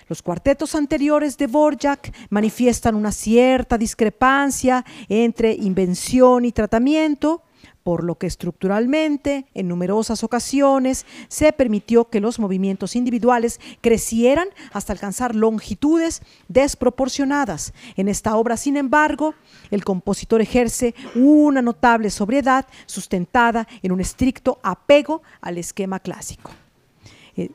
Los 0.08 0.20
cuartetos 0.20 0.74
anteriores 0.74 1.38
de 1.38 1.46
Borjak 1.46 2.12
manifiestan 2.28 2.96
una 2.96 3.12
cierta 3.12 3.78
discrepancia 3.78 4.84
entre 5.08 5.52
invención 5.54 6.44
y 6.44 6.52
tratamiento, 6.52 7.42
por 7.82 8.04
lo 8.04 8.16
que 8.16 8.26
estructuralmente, 8.26 9.46
en 9.54 9.68
numerosas 9.68 10.22
ocasiones, 10.22 11.06
se 11.28 11.52
permitió 11.52 12.08
que 12.08 12.20
los 12.20 12.38
movimientos 12.38 12.96
individuales 12.96 13.60
crecieran 13.80 14.48
hasta 14.72 14.92
alcanzar 14.92 15.34
longitudes 15.34 16.22
desproporcionadas. 16.48 17.72
En 17.96 18.08
esta 18.08 18.36
obra, 18.36 18.56
sin 18.56 18.76
embargo, 18.76 19.34
el 19.70 19.84
compositor 19.84 20.40
ejerce 20.40 20.94
una 21.14 21.62
notable 21.62 22.10
sobriedad 22.10 22.66
sustentada 22.86 23.66
en 23.82 23.92
un 23.92 24.00
estricto 24.00 24.58
apego 24.62 25.22
al 25.40 25.58
esquema 25.58 26.00
clásico. 26.00 26.50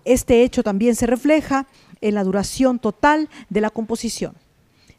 Este 0.05 0.43
hecho 0.43 0.63
también 0.63 0.95
se 0.95 1.05
refleja 1.05 1.67
en 2.01 2.15
la 2.15 2.23
duración 2.23 2.79
total 2.79 3.29
de 3.49 3.61
la 3.61 3.69
composición. 3.69 4.35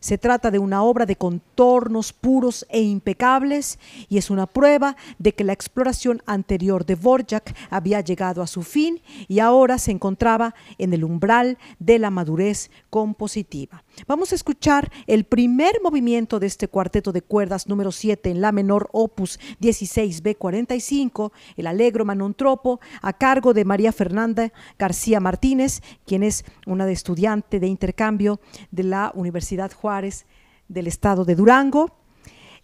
Se 0.00 0.18
trata 0.18 0.50
de 0.50 0.58
una 0.58 0.82
obra 0.82 1.06
de 1.06 1.16
contornos 1.16 2.12
puros 2.12 2.66
e 2.68 2.80
impecables 2.80 3.78
y 4.08 4.18
es 4.18 4.30
una 4.30 4.46
prueba 4.46 4.96
de 5.18 5.34
que 5.34 5.44
la 5.44 5.52
exploración 5.52 6.22
anterior 6.26 6.86
de 6.86 6.94
Borjak 6.94 7.54
había 7.70 8.00
llegado 8.00 8.42
a 8.42 8.46
su 8.46 8.62
fin 8.62 9.00
y 9.26 9.40
ahora 9.40 9.78
se 9.78 9.90
encontraba 9.90 10.54
en 10.78 10.92
el 10.92 11.04
umbral 11.04 11.58
de 11.78 11.98
la 11.98 12.10
madurez 12.10 12.70
compositiva. 12.90 13.82
Vamos 14.06 14.32
a 14.32 14.34
escuchar 14.34 14.90
el 15.06 15.24
primer 15.24 15.80
movimiento 15.82 16.38
de 16.38 16.46
este 16.46 16.68
cuarteto 16.68 17.12
de 17.12 17.22
cuerdas 17.22 17.66
número 17.66 17.90
7 17.90 18.30
en 18.30 18.40
la 18.40 18.52
menor 18.52 18.88
opus 18.92 19.40
16B45, 19.60 21.32
el 21.56 21.66
Alegro 21.66 22.04
Manontropo, 22.04 22.80
a 23.02 23.12
cargo 23.12 23.54
de 23.54 23.64
María 23.64 23.92
Fernanda 23.92 24.52
García 24.78 25.20
Martínez, 25.20 25.82
quien 26.06 26.22
es 26.22 26.44
una 26.66 26.88
estudiante 26.90 27.60
de 27.60 27.66
intercambio 27.66 28.40
de 28.70 28.84
la 28.84 29.12
Universidad 29.14 29.72
Juárez 29.72 30.26
del 30.68 30.86
estado 30.86 31.24
de 31.24 31.34
Durango. 31.34 31.96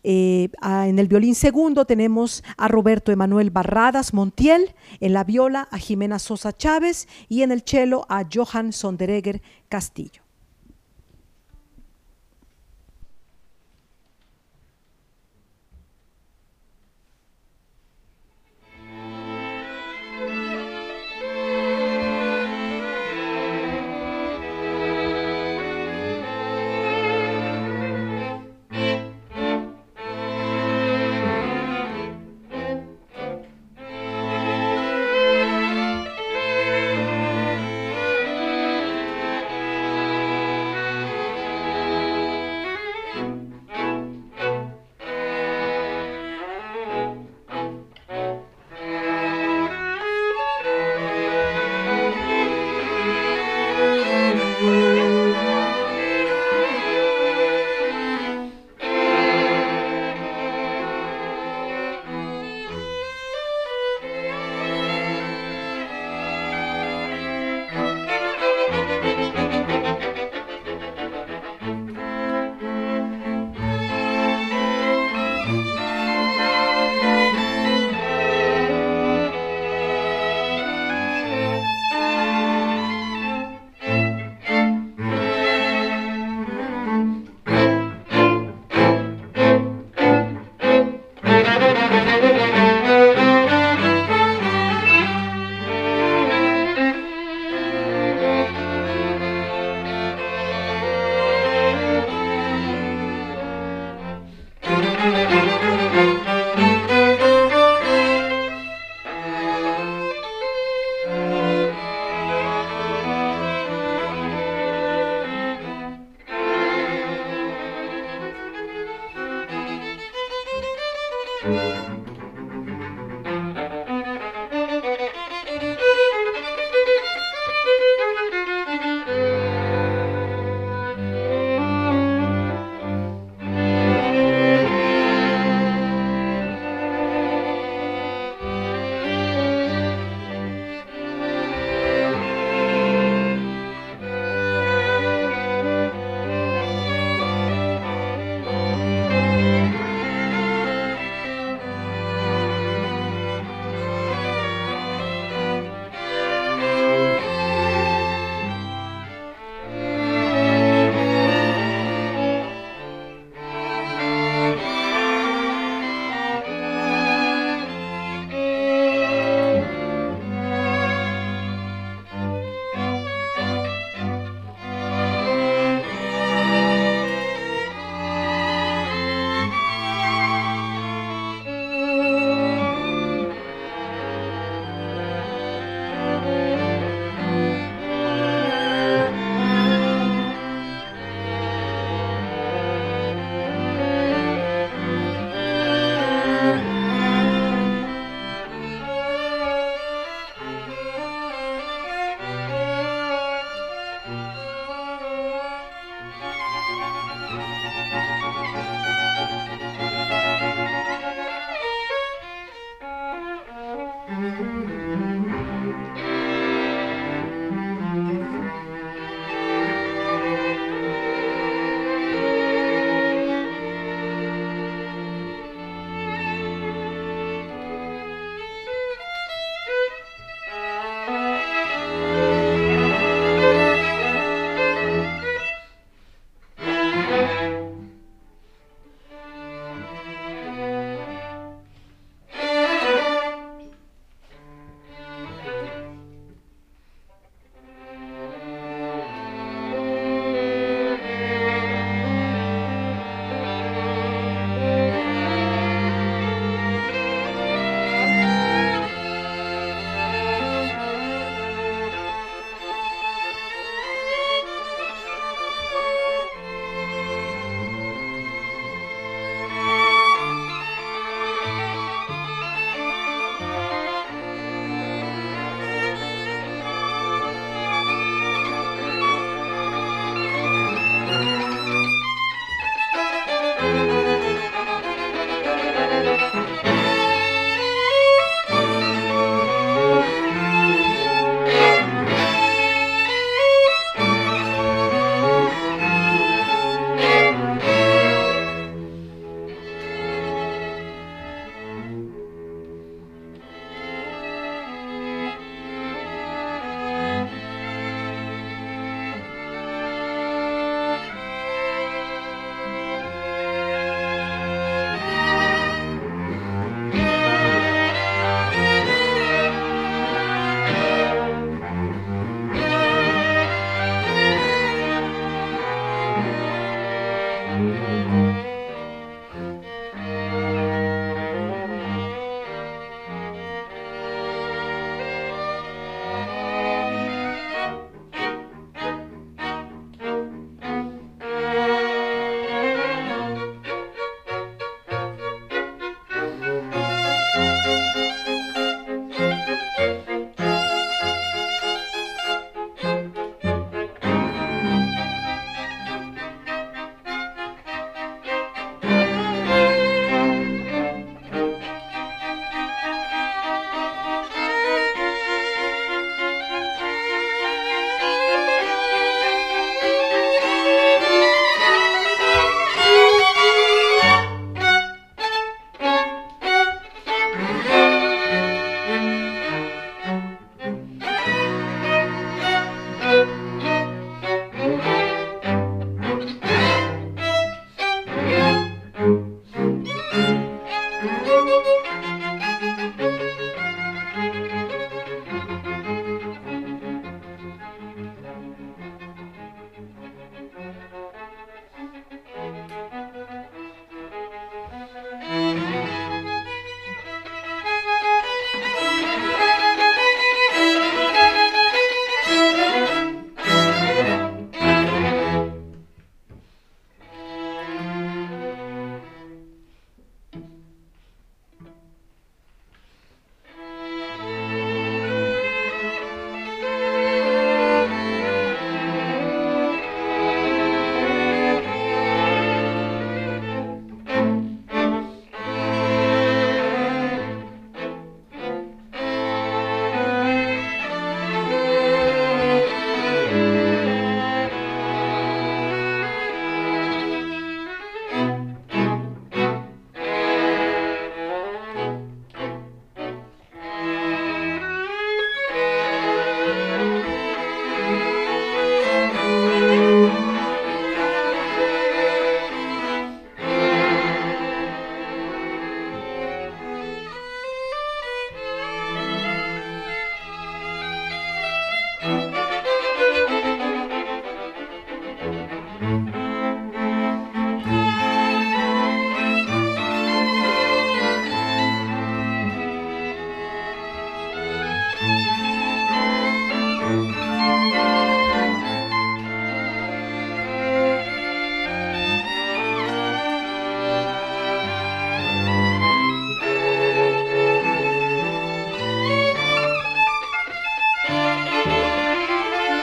Eh, 0.06 0.50
en 0.62 0.98
el 0.98 1.08
violín 1.08 1.34
segundo 1.34 1.86
tenemos 1.86 2.44
a 2.58 2.68
Roberto 2.68 3.10
Emanuel 3.10 3.50
Barradas 3.50 4.12
Montiel, 4.12 4.74
en 5.00 5.14
la 5.14 5.24
viola 5.24 5.66
a 5.70 5.78
Jimena 5.78 6.18
Sosa 6.18 6.52
Chávez 6.52 7.08
y 7.28 7.42
en 7.42 7.52
el 7.52 7.62
cello 7.62 8.04
a 8.10 8.24
Johan 8.30 8.72
Sonderegger 8.72 9.40
Castillo. 9.70 10.23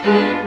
Y 0.04 0.10
ahora 0.10 0.41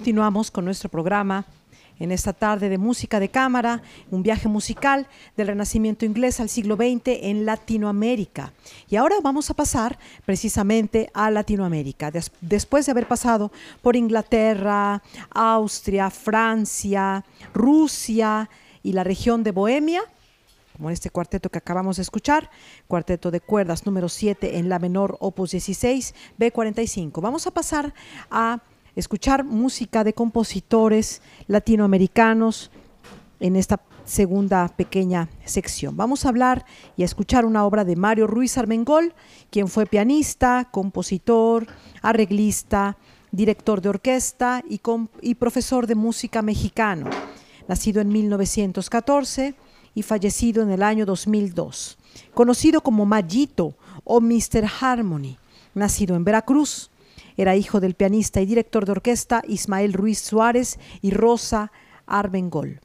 continuamos 0.00 0.50
con 0.50 0.64
nuestro 0.64 0.88
programa 0.88 1.44
en 1.98 2.10
esta 2.10 2.32
tarde 2.32 2.70
de 2.70 2.78
música 2.78 3.20
de 3.20 3.28
cámara, 3.28 3.82
un 4.10 4.22
viaje 4.22 4.48
musical 4.48 5.06
del 5.36 5.48
Renacimiento 5.48 6.06
inglés 6.06 6.40
al 6.40 6.48
siglo 6.48 6.76
XX 6.76 7.02
en 7.20 7.44
Latinoamérica. 7.44 8.54
Y 8.88 8.96
ahora 8.96 9.16
vamos 9.22 9.50
a 9.50 9.54
pasar 9.54 9.98
precisamente 10.24 11.10
a 11.12 11.30
Latinoamérica. 11.30 12.10
Des 12.10 12.32
después 12.40 12.86
de 12.86 12.92
haber 12.92 13.08
pasado 13.08 13.52
por 13.82 13.94
Inglaterra, 13.94 15.02
Austria, 15.34 16.08
Francia, 16.08 17.22
Rusia 17.52 18.48
y 18.82 18.94
la 18.94 19.04
región 19.04 19.44
de 19.44 19.52
Bohemia, 19.52 20.00
como 20.78 20.88
este 20.88 21.10
cuarteto 21.10 21.50
que 21.50 21.58
acabamos 21.58 21.96
de 21.96 22.02
escuchar, 22.04 22.48
cuarteto 22.88 23.30
de 23.30 23.42
cuerdas 23.42 23.84
número 23.84 24.08
7 24.08 24.56
en 24.56 24.70
la 24.70 24.78
menor 24.78 25.18
opus 25.20 25.50
16, 25.50 26.14
B45. 26.38 27.20
Vamos 27.20 27.46
a 27.46 27.50
pasar 27.50 27.92
a 28.30 28.62
escuchar 28.96 29.44
música 29.44 30.04
de 30.04 30.12
compositores 30.12 31.22
latinoamericanos 31.46 32.70
en 33.40 33.56
esta 33.56 33.80
segunda 34.04 34.68
pequeña 34.68 35.28
sección. 35.44 35.96
Vamos 35.96 36.24
a 36.24 36.30
hablar 36.30 36.64
y 36.96 37.02
a 37.02 37.04
escuchar 37.04 37.44
una 37.44 37.64
obra 37.64 37.84
de 37.84 37.96
Mario 37.96 38.26
Ruiz 38.26 38.58
Armengol, 38.58 39.14
quien 39.50 39.68
fue 39.68 39.86
pianista, 39.86 40.68
compositor, 40.70 41.66
arreglista, 42.02 42.96
director 43.30 43.80
de 43.80 43.88
orquesta 43.88 44.62
y, 44.68 45.34
profesor 45.36 45.86
de 45.86 45.94
música 45.94 46.42
mexicano, 46.42 47.08
nacido 47.68 48.00
en 48.00 48.08
1914 48.08 49.54
y 49.94 50.02
fallecido 50.02 50.62
en 50.62 50.70
el 50.70 50.82
año 50.82 51.06
2002. 51.06 51.98
Conocido 52.34 52.80
como 52.80 53.06
Mayito 53.06 53.74
o 54.04 54.20
Mr. 54.20 54.66
Harmony, 54.80 55.36
nacido 55.74 56.16
en 56.16 56.24
Veracruz, 56.24 56.90
era 57.36 57.56
hijo 57.56 57.80
del 57.80 57.94
pianista 57.94 58.40
y 58.40 58.46
director 58.46 58.86
de 58.86 58.92
orquesta 58.92 59.42
Ismael 59.46 59.92
Ruiz 59.92 60.18
Suárez 60.18 60.78
y 61.02 61.10
Rosa 61.10 61.72
Armengol. 62.06 62.80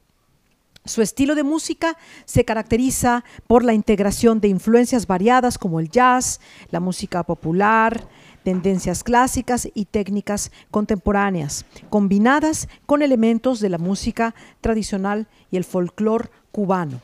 Su 0.86 1.02
estilo 1.02 1.34
de 1.34 1.42
música 1.42 1.96
se 2.26 2.44
caracteriza 2.44 3.24
por 3.48 3.64
la 3.64 3.74
integración 3.74 4.40
de 4.40 4.48
influencias 4.48 5.08
variadas 5.08 5.58
como 5.58 5.80
el 5.80 5.90
jazz, 5.90 6.40
la 6.70 6.78
música 6.78 7.24
popular, 7.24 8.06
tendencias 8.44 9.02
clásicas 9.02 9.68
y 9.74 9.86
técnicas 9.86 10.52
contemporáneas, 10.70 11.64
combinadas 11.90 12.68
con 12.86 13.02
elementos 13.02 13.58
de 13.58 13.68
la 13.68 13.78
música 13.78 14.36
tradicional 14.60 15.26
y 15.50 15.56
el 15.56 15.64
folclore 15.64 16.30
cubano. 16.52 17.00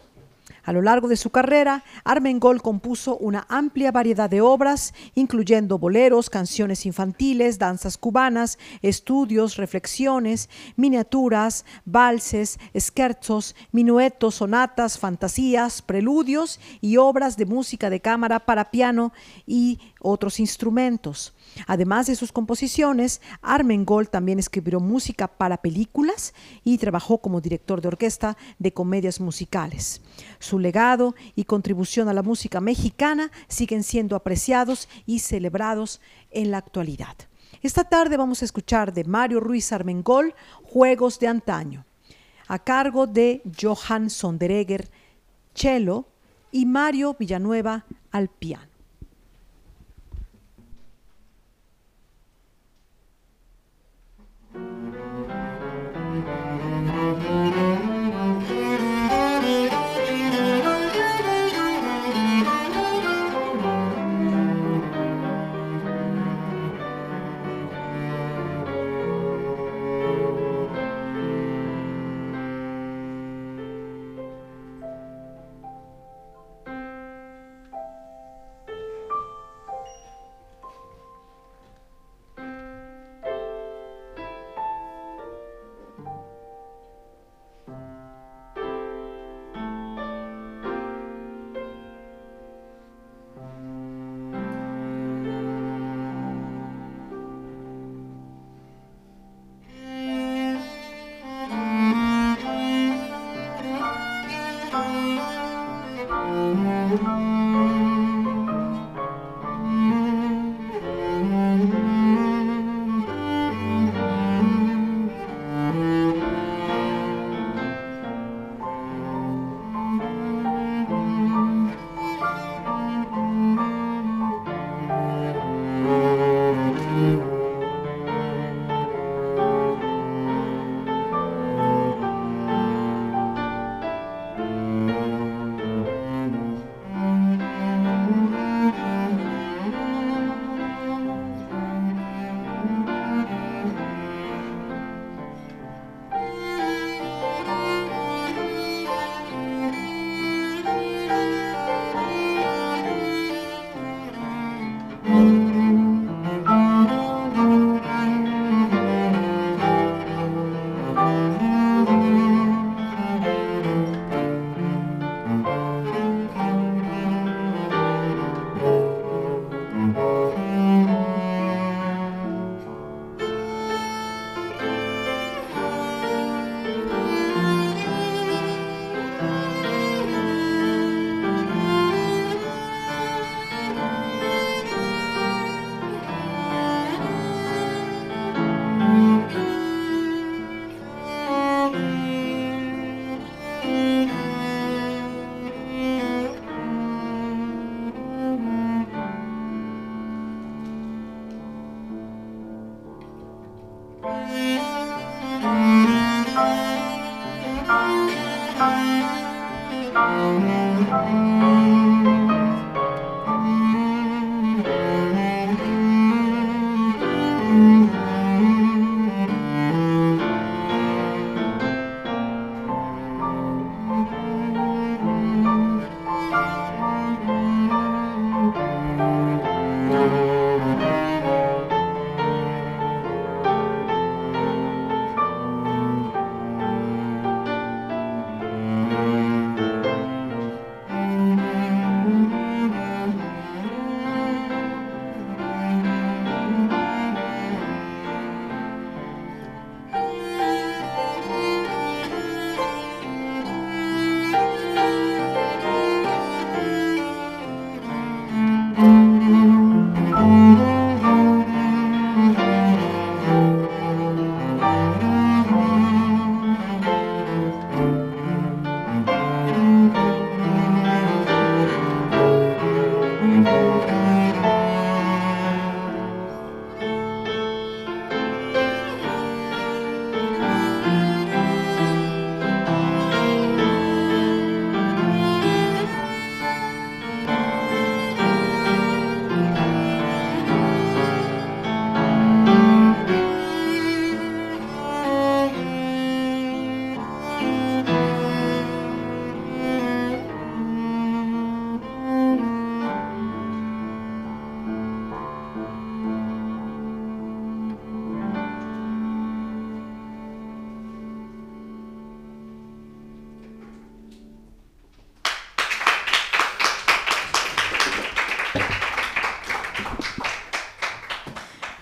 A 0.64 0.72
lo 0.72 0.80
largo 0.80 1.08
de 1.08 1.16
su 1.16 1.30
carrera, 1.30 1.84
Armengol 2.04 2.62
compuso 2.62 3.16
una 3.18 3.46
amplia 3.48 3.90
variedad 3.90 4.30
de 4.30 4.40
obras, 4.40 4.94
incluyendo 5.14 5.78
boleros, 5.78 6.30
canciones 6.30 6.86
infantiles, 6.86 7.58
danzas 7.58 7.98
cubanas, 7.98 8.58
estudios, 8.80 9.56
reflexiones, 9.56 10.48
miniaturas, 10.76 11.64
valses, 11.84 12.60
scherzos, 12.78 13.56
minuetos, 13.72 14.36
sonatas, 14.36 14.98
fantasías, 14.98 15.82
preludios 15.82 16.60
y 16.80 16.96
obras 16.96 17.36
de 17.36 17.46
música 17.46 17.90
de 17.90 18.00
cámara 18.00 18.40
para 18.40 18.70
piano 18.70 19.12
y 19.46 19.80
otros 20.02 20.40
instrumentos. 20.40 21.34
Además 21.66 22.06
de 22.06 22.16
sus 22.16 22.32
composiciones, 22.32 23.20
Armengol 23.40 24.08
también 24.10 24.38
escribió 24.38 24.80
música 24.80 25.28
para 25.28 25.62
películas 25.62 26.34
y 26.64 26.78
trabajó 26.78 27.18
como 27.18 27.40
director 27.40 27.80
de 27.80 27.88
orquesta 27.88 28.36
de 28.58 28.72
comedias 28.72 29.20
musicales. 29.20 30.00
Su 30.38 30.58
legado 30.58 31.14
y 31.34 31.44
contribución 31.44 32.08
a 32.08 32.14
la 32.14 32.22
música 32.22 32.60
mexicana 32.60 33.30
siguen 33.48 33.82
siendo 33.82 34.16
apreciados 34.16 34.88
y 35.06 35.20
celebrados 35.20 36.00
en 36.30 36.50
la 36.50 36.58
actualidad. 36.58 37.16
Esta 37.62 37.84
tarde 37.84 38.16
vamos 38.16 38.42
a 38.42 38.44
escuchar 38.44 38.92
de 38.92 39.04
Mario 39.04 39.38
Ruiz 39.38 39.72
Armengol 39.72 40.34
Juegos 40.64 41.20
de 41.20 41.28
Antaño, 41.28 41.84
a 42.48 42.58
cargo 42.58 43.06
de 43.06 43.42
Johann 43.60 44.10
Sonderegger, 44.10 44.90
cello, 45.54 46.06
y 46.50 46.66
Mario 46.66 47.16
Villanueva 47.18 47.86
al 48.10 48.28
piano. 48.28 48.71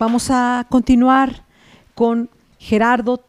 Vamos 0.01 0.31
a 0.31 0.67
continuar 0.71 1.45
con 1.95 2.31
Gerardo 2.59 3.23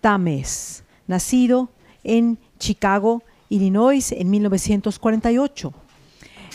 Tamés, 0.00 0.82
nacido 1.06 1.68
en 2.02 2.38
Chicago, 2.58 3.22
Illinois, 3.48 4.10
en 4.10 4.28
1948. 4.28 5.72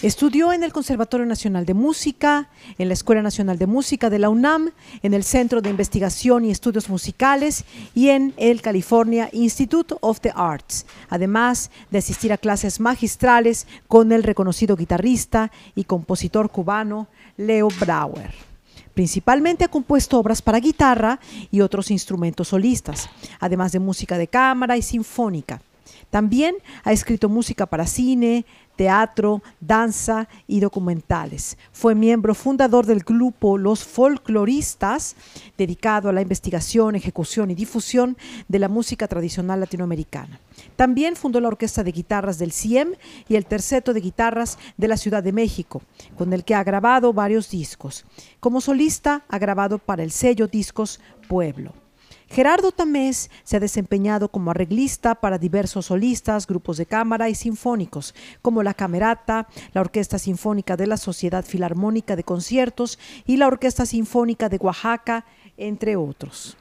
Estudió 0.01 0.51
en 0.51 0.64
el 0.64 0.74
Conservatorio 0.74 1.26
Nacional 1.26 1.66
de 1.66 1.76
Música, 1.76 2.49
en 2.78 2.89
la 2.89 2.93
Escuela 2.93 3.22
Nacional 3.22 3.57
de 3.57 3.68
Música 3.68 4.09
de 4.09 4.20
la 4.20 4.28
UNAM, 4.28 4.72
en 5.01 5.14
el 5.14 5.24
Centro 5.24 5.61
de 5.61 5.70
Investigación 5.70 6.43
y 6.43 6.51
Estudios 6.51 6.89
Musicales 6.89 7.64
y 7.95 8.09
en 8.09 8.34
el 8.36 8.61
California 8.61 9.30
Institute 9.32 9.95
of 10.01 10.20
the 10.20 10.34
Arts, 10.36 10.86
además 11.07 11.72
de 11.89 11.99
asistir 11.99 12.34
a 12.34 12.38
clases 12.38 12.82
magistrales 12.82 13.66
con 13.88 14.11
el 14.11 14.24
reconocido 14.24 14.76
guitarrista 14.76 15.53
y 15.74 15.86
compositor 15.86 16.49
cubano 16.49 17.07
Leo 17.38 17.70
Brauer. 17.80 18.53
Principalmente 18.94 19.64
ha 19.64 19.70
compuesto 19.70 20.20
obras 20.20 20.41
para 20.41 20.60
guitarra 20.60 21.20
y 21.52 21.62
otros 21.62 21.89
instrumentos 21.91 22.50
solistas, 22.50 23.10
además 23.39 23.72
de 23.72 23.80
música 23.80 24.18
de 24.18 24.28
cámara 24.28 24.78
y 24.78 24.82
sinfónica. 24.82 25.62
También 26.10 26.56
ha 26.84 26.91
escrito 26.91 27.28
música 27.28 27.66
para 27.66 27.88
cine, 27.88 28.46
teatro, 28.76 29.41
danza 29.59 30.28
y 30.47 30.59
documentales. 30.59 31.57
Fue 31.71 31.95
miembro 31.95 32.36
fundador 32.36 32.86
del 32.86 32.99
grupo 32.99 33.57
Los 33.57 33.84
Folcloristas, 33.84 35.15
dedicado 35.57 36.09
a 36.09 36.13
la 36.13 36.21
investigación, 36.21 36.95
ejecución 36.95 37.51
y 37.51 37.55
difusión 37.55 38.17
de 38.47 38.59
la 38.59 38.69
música 38.69 39.07
tradicional 39.07 39.59
latinoamericana. 39.59 40.39
También 40.76 41.15
fundó 41.15 41.39
la 41.39 41.49
Orquesta 41.49 41.84
de 41.84 41.91
Guitarras 41.91 42.39
del 42.39 42.51
CIEM 42.51 42.93
y 43.28 43.36
el 43.36 43.45
Terceto 43.45 43.93
de 43.93 44.01
Guitarras 44.01 44.57
de 44.78 44.88
la 44.88 44.97
Ciudad 44.97 45.24
de 45.24 45.34
México, 45.34 45.82
con 46.17 46.34
el 46.34 46.43
que 46.43 46.55
ha 46.55 46.63
grabado 46.63 47.13
varios 47.13 47.49
discos. 47.49 48.05
Como 48.39 48.61
solista 48.61 49.24
ha 49.28 49.38
grabado 49.38 49.78
para 49.78 50.03
el 50.03 50.11
sello 50.11 50.47
Discos 50.47 50.99
Pueblo. 51.28 51.82
Gerardo 52.34 52.71
Tamés 52.71 53.29
se 53.43 53.57
ha 53.57 53.59
desempeñado 53.59 54.27
como 54.27 54.49
arreglista 54.49 55.13
para 55.13 55.38
diversos 55.38 55.86
solistas, 55.86 56.47
grupos 56.47 56.77
de 56.77 56.88
cámara 56.88 57.29
y 57.29 57.36
sinfónicos, 57.36 58.15
como 58.41 58.63
la 58.63 58.73
Camerata, 58.73 59.47
la 59.71 59.81
Orquesta 59.81 60.17
Sinfónica 60.17 60.75
de 60.75 60.88
la 60.88 60.97
Sociedad 60.97 61.45
Filarmónica 61.45 62.15
de 62.15 62.23
Conciertos 62.23 62.97
y 63.27 63.38
la 63.38 63.45
Orquesta 63.45 63.86
Sinfónica 63.86 64.49
de 64.49 64.57
Oaxaca, 64.57 65.25
entre 65.57 65.95
otros. 65.95 66.57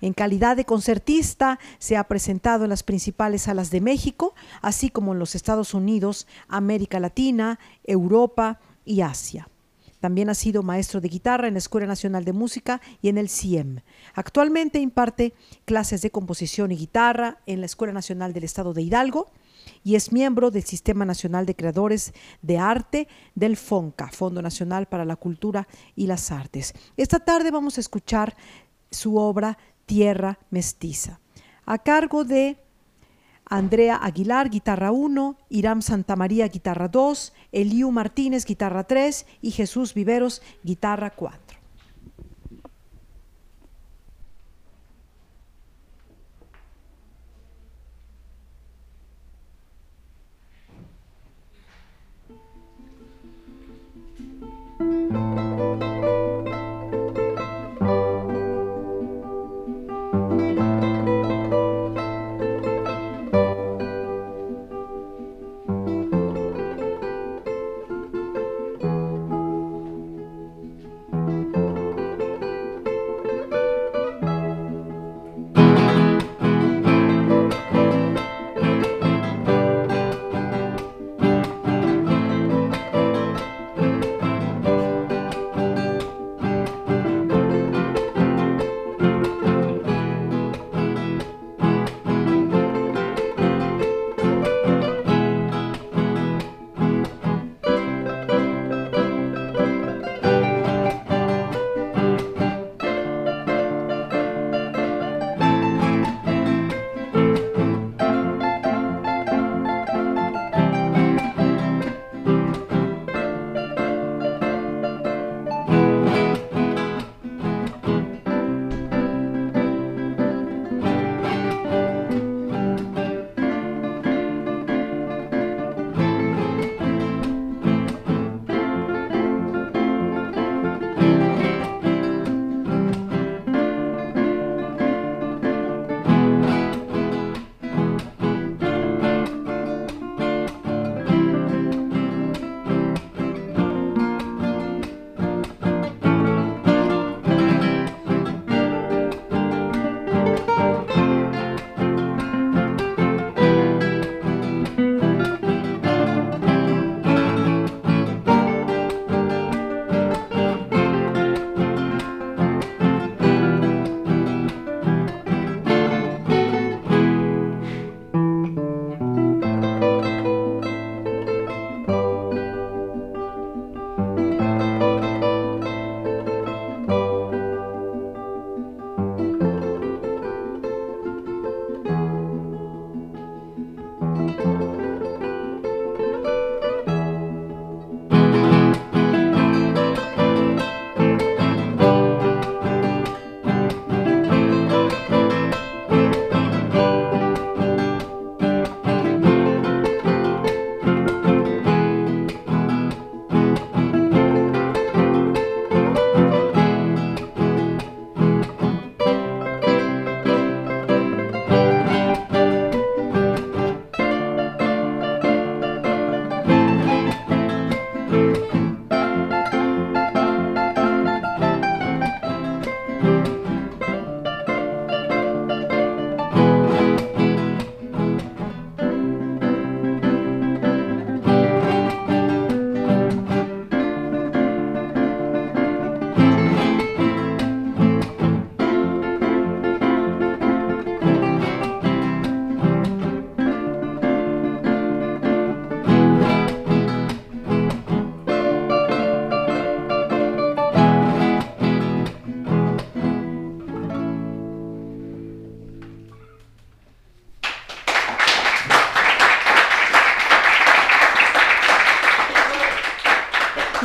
En 0.00 0.12
calidad 0.12 0.56
de 0.56 0.64
concertista, 0.64 1.58
se 1.80 1.96
ha 1.96 2.04
presentado 2.04 2.62
en 2.62 2.70
las 2.70 2.84
principales 2.84 3.42
salas 3.42 3.72
de 3.72 3.80
México, 3.80 4.36
así 4.62 4.90
como 4.90 5.12
en 5.12 5.18
los 5.18 5.34
Estados 5.34 5.74
Unidos, 5.74 6.28
América 6.46 7.00
Latina, 7.00 7.58
Europa 7.82 8.60
y 8.84 9.00
Asia. 9.00 9.48
También 10.04 10.28
ha 10.28 10.34
sido 10.34 10.62
maestro 10.62 11.00
de 11.00 11.08
guitarra 11.08 11.48
en 11.48 11.54
la 11.54 11.60
Escuela 11.60 11.86
Nacional 11.86 12.26
de 12.26 12.34
Música 12.34 12.82
y 13.00 13.08
en 13.08 13.16
el 13.16 13.30
CIEM. 13.30 13.80
Actualmente 14.12 14.78
imparte 14.78 15.32
clases 15.64 16.02
de 16.02 16.10
composición 16.10 16.70
y 16.72 16.76
guitarra 16.76 17.38
en 17.46 17.60
la 17.60 17.64
Escuela 17.64 17.94
Nacional 17.94 18.34
del 18.34 18.44
Estado 18.44 18.74
de 18.74 18.82
Hidalgo 18.82 19.32
y 19.82 19.94
es 19.94 20.12
miembro 20.12 20.50
del 20.50 20.64
Sistema 20.64 21.06
Nacional 21.06 21.46
de 21.46 21.56
Creadores 21.56 22.12
de 22.42 22.58
Arte 22.58 23.08
del 23.34 23.56
FONCA, 23.56 24.10
Fondo 24.10 24.42
Nacional 24.42 24.88
para 24.88 25.06
la 25.06 25.16
Cultura 25.16 25.66
y 25.96 26.06
las 26.06 26.30
Artes. 26.30 26.74
Esta 26.98 27.20
tarde 27.20 27.50
vamos 27.50 27.78
a 27.78 27.80
escuchar 27.80 28.36
su 28.90 29.16
obra 29.16 29.56
Tierra 29.86 30.38
Mestiza, 30.50 31.18
a 31.64 31.78
cargo 31.78 32.24
de 32.24 32.58
Andrea 33.46 33.96
Aguilar, 34.02 34.48
guitarra 34.50 34.90
1, 34.92 35.36
Iram 35.50 35.82
Santamaría, 35.82 36.48
guitarra 36.48 36.88
2, 36.88 37.32
Eliu 37.52 37.90
Martínez, 37.90 38.44
guitarra 38.46 38.84
3 38.84 39.26
y 39.42 39.50
Jesús 39.50 39.94
Viveros, 39.94 40.42
guitarra 40.62 41.10
4. 41.10 41.64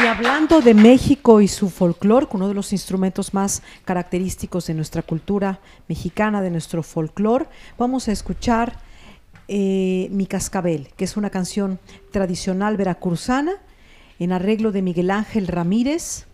Hablando 0.08 0.62
de 0.62 0.74
México 0.74 1.42
y 1.42 1.48
su 1.48 1.70
folclore, 1.70 2.28
uno 2.32 2.48
de 2.48 2.54
los 2.54 2.72
instrumentos 2.72 3.34
más 3.34 3.62
característicos 3.86 4.68
de 4.68 4.74
nuestra 4.74 5.02
cultura 5.02 5.60
mexicana, 5.88 6.42
de 6.42 6.52
nuestro 6.52 6.84
folclore, 6.84 7.48
vamos 7.78 8.08
a 8.08 8.12
escuchar 8.12 8.80
eh, 9.48 10.08
Mi 10.12 10.26
Cascabel, 10.26 10.90
que 10.96 11.06
es 11.06 11.18
una 11.18 11.30
canción 11.30 11.80
tradicional 12.12 12.78
veracruzana 12.78 13.54
en 14.20 14.32
arreglo 14.32 14.72
de 14.72 14.82
Miguel 14.82 15.12
Ángel 15.12 15.48
Ramírez, 15.48 16.26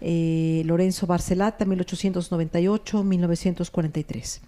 eh, 0.00 0.62
Lorenzo 0.66 1.06
Barcelata, 1.06 1.64
1898-1943. 1.64 4.40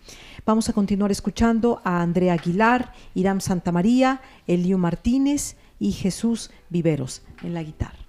Vamos 0.45 0.69
a 0.69 0.73
continuar 0.73 1.11
escuchando 1.11 1.81
a 1.85 2.03
Andrea 2.03 2.35
Aguilar, 2.35 2.93
Irán 3.15 3.41
Santamaría, 3.41 4.21
Elio 4.47 4.79
Martínez 4.79 5.57
y 5.79 5.93
Jesús 5.93 6.51
Viveros 6.71 7.23
en 7.43 7.55
la 7.55 7.63
guitarra. 7.63 8.04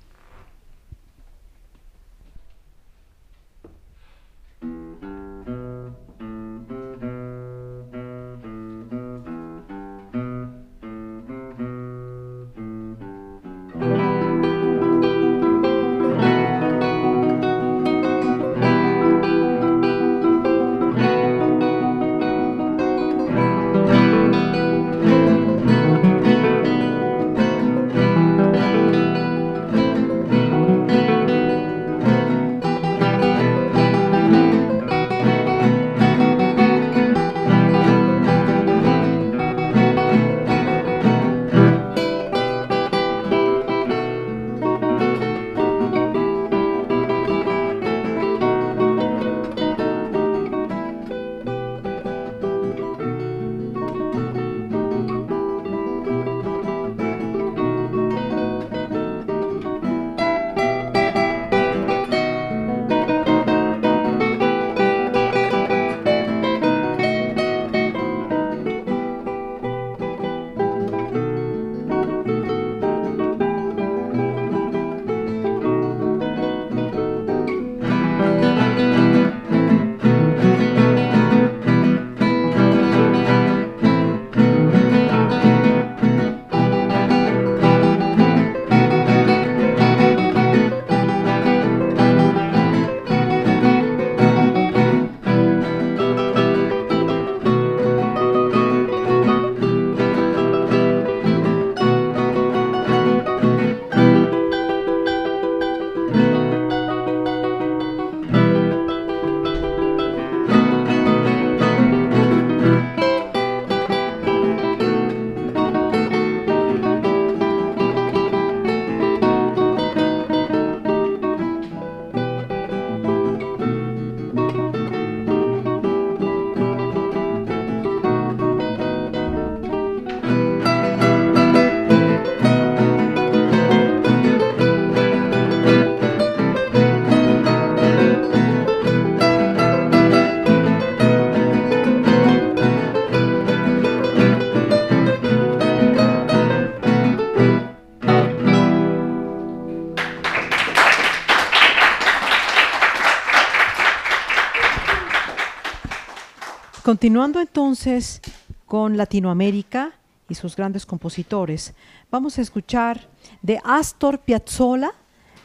Continuando 156.86 157.40
entonces 157.40 158.22
con 158.68 158.96
Latinoamérica 158.96 159.94
y 160.30 160.36
sus 160.36 160.56
grandes 160.56 160.86
compositores, 160.86 161.74
vamos 162.12 162.38
a 162.38 162.44
escuchar 162.44 163.10
de 163.42 163.60
Astor 163.64 164.20
Piazzolla 164.20 164.92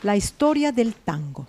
la 0.02 0.16
historia 0.16 0.70
del 0.70 0.94
tango. 0.94 1.46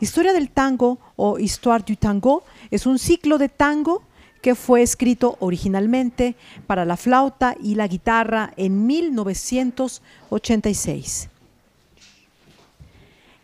Historia 0.00 0.32
del 0.32 0.50
tango 0.50 0.98
o 1.14 1.38
Histoire 1.38 1.84
du 1.86 1.94
tango 1.94 2.42
es 2.72 2.86
un 2.86 2.98
ciclo 2.98 3.38
de 3.38 3.48
tango 3.48 4.02
que 4.42 4.56
fue 4.56 4.82
escrito 4.82 5.36
originalmente 5.38 6.34
para 6.66 6.84
la 6.84 6.96
flauta 6.96 7.54
y 7.62 7.76
la 7.76 7.86
guitarra 7.86 8.52
en 8.56 8.84
1986. 8.84 11.28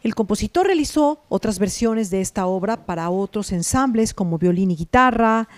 El 0.04 0.14
compositor 0.14 0.66
realizó 0.66 1.24
otras 1.30 1.58
versiones 1.58 2.10
de 2.10 2.20
esta 2.20 2.44
obra 2.44 2.84
para 2.84 3.08
otros 3.08 3.52
ensambles 3.52 4.12
como 4.12 4.36
violín 4.36 4.70
y 4.70 4.76
guitarra, 4.76 5.48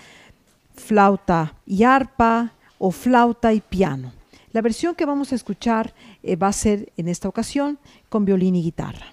flauta 0.73 1.57
y 1.67 1.83
arpa 1.83 2.53
o 2.79 2.93
flauta 2.93 3.53
y 3.53 3.61
piano. 3.61 4.13
La 4.53 4.63
versión 4.63 4.95
que 4.95 5.05
vamos 5.05 5.33
a 5.33 5.35
escuchar 5.35 5.95
eh, 6.23 6.37
va 6.37 6.47
a 6.47 6.53
ser 6.53 6.93
en 6.97 7.09
esta 7.09 7.29
ocasión 7.29 7.81
con 8.09 8.25
violín 8.25 8.55
y 8.55 8.63
guitarra. 8.63 9.07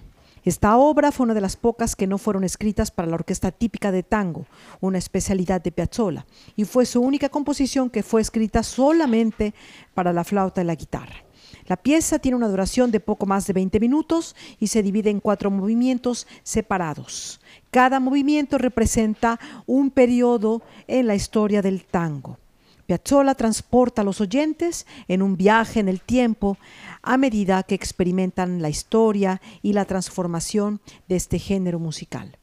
Esta 0.44 0.76
obra 0.76 1.10
fue 1.10 1.24
una 1.24 1.34
de 1.34 1.40
las 1.40 1.56
pocas 1.56 1.96
que 1.96 2.06
no 2.06 2.18
fueron 2.18 2.44
escritas 2.44 2.92
para 2.92 3.08
la 3.08 3.16
orquesta 3.16 3.50
típica 3.50 3.90
de 3.90 4.04
tango, 4.04 4.46
una 4.80 4.98
especialidad 4.98 5.60
de 5.60 5.72
Piazzolla, 5.72 6.26
y 6.54 6.64
fue 6.64 6.86
su 6.86 7.00
única 7.00 7.28
composición 7.28 7.90
que 7.90 8.04
fue 8.04 8.20
escrita 8.20 8.62
solamente 8.62 9.52
para 9.94 10.12
la 10.12 10.22
flauta 10.22 10.62
y 10.62 10.64
la 10.64 10.76
guitarra. 10.76 11.23
La 11.66 11.76
pieza 11.76 12.18
tiene 12.18 12.36
una 12.36 12.48
duración 12.48 12.90
de 12.90 13.00
poco 13.00 13.24
más 13.24 13.46
de 13.46 13.54
20 13.54 13.80
minutos 13.80 14.36
y 14.60 14.66
se 14.66 14.82
divide 14.82 15.10
en 15.10 15.20
cuatro 15.20 15.50
movimientos 15.50 16.26
separados. 16.42 17.40
Cada 17.70 18.00
movimiento 18.00 18.58
representa 18.58 19.40
un 19.66 19.90
periodo 19.90 20.62
en 20.86 21.06
la 21.06 21.14
historia 21.14 21.62
del 21.62 21.84
tango. 21.84 22.38
Piazzolla 22.86 23.34
transporta 23.34 24.02
a 24.02 24.04
los 24.04 24.20
oyentes 24.20 24.86
en 25.08 25.22
un 25.22 25.38
viaje 25.38 25.80
en 25.80 25.88
el 25.88 26.02
tiempo 26.02 26.58
a 27.02 27.16
medida 27.16 27.62
que 27.62 27.74
experimentan 27.74 28.60
la 28.60 28.68
historia 28.68 29.40
y 29.62 29.72
la 29.72 29.86
transformación 29.86 30.80
de 31.08 31.16
este 31.16 31.38
género 31.38 31.78
musical. 31.78 32.36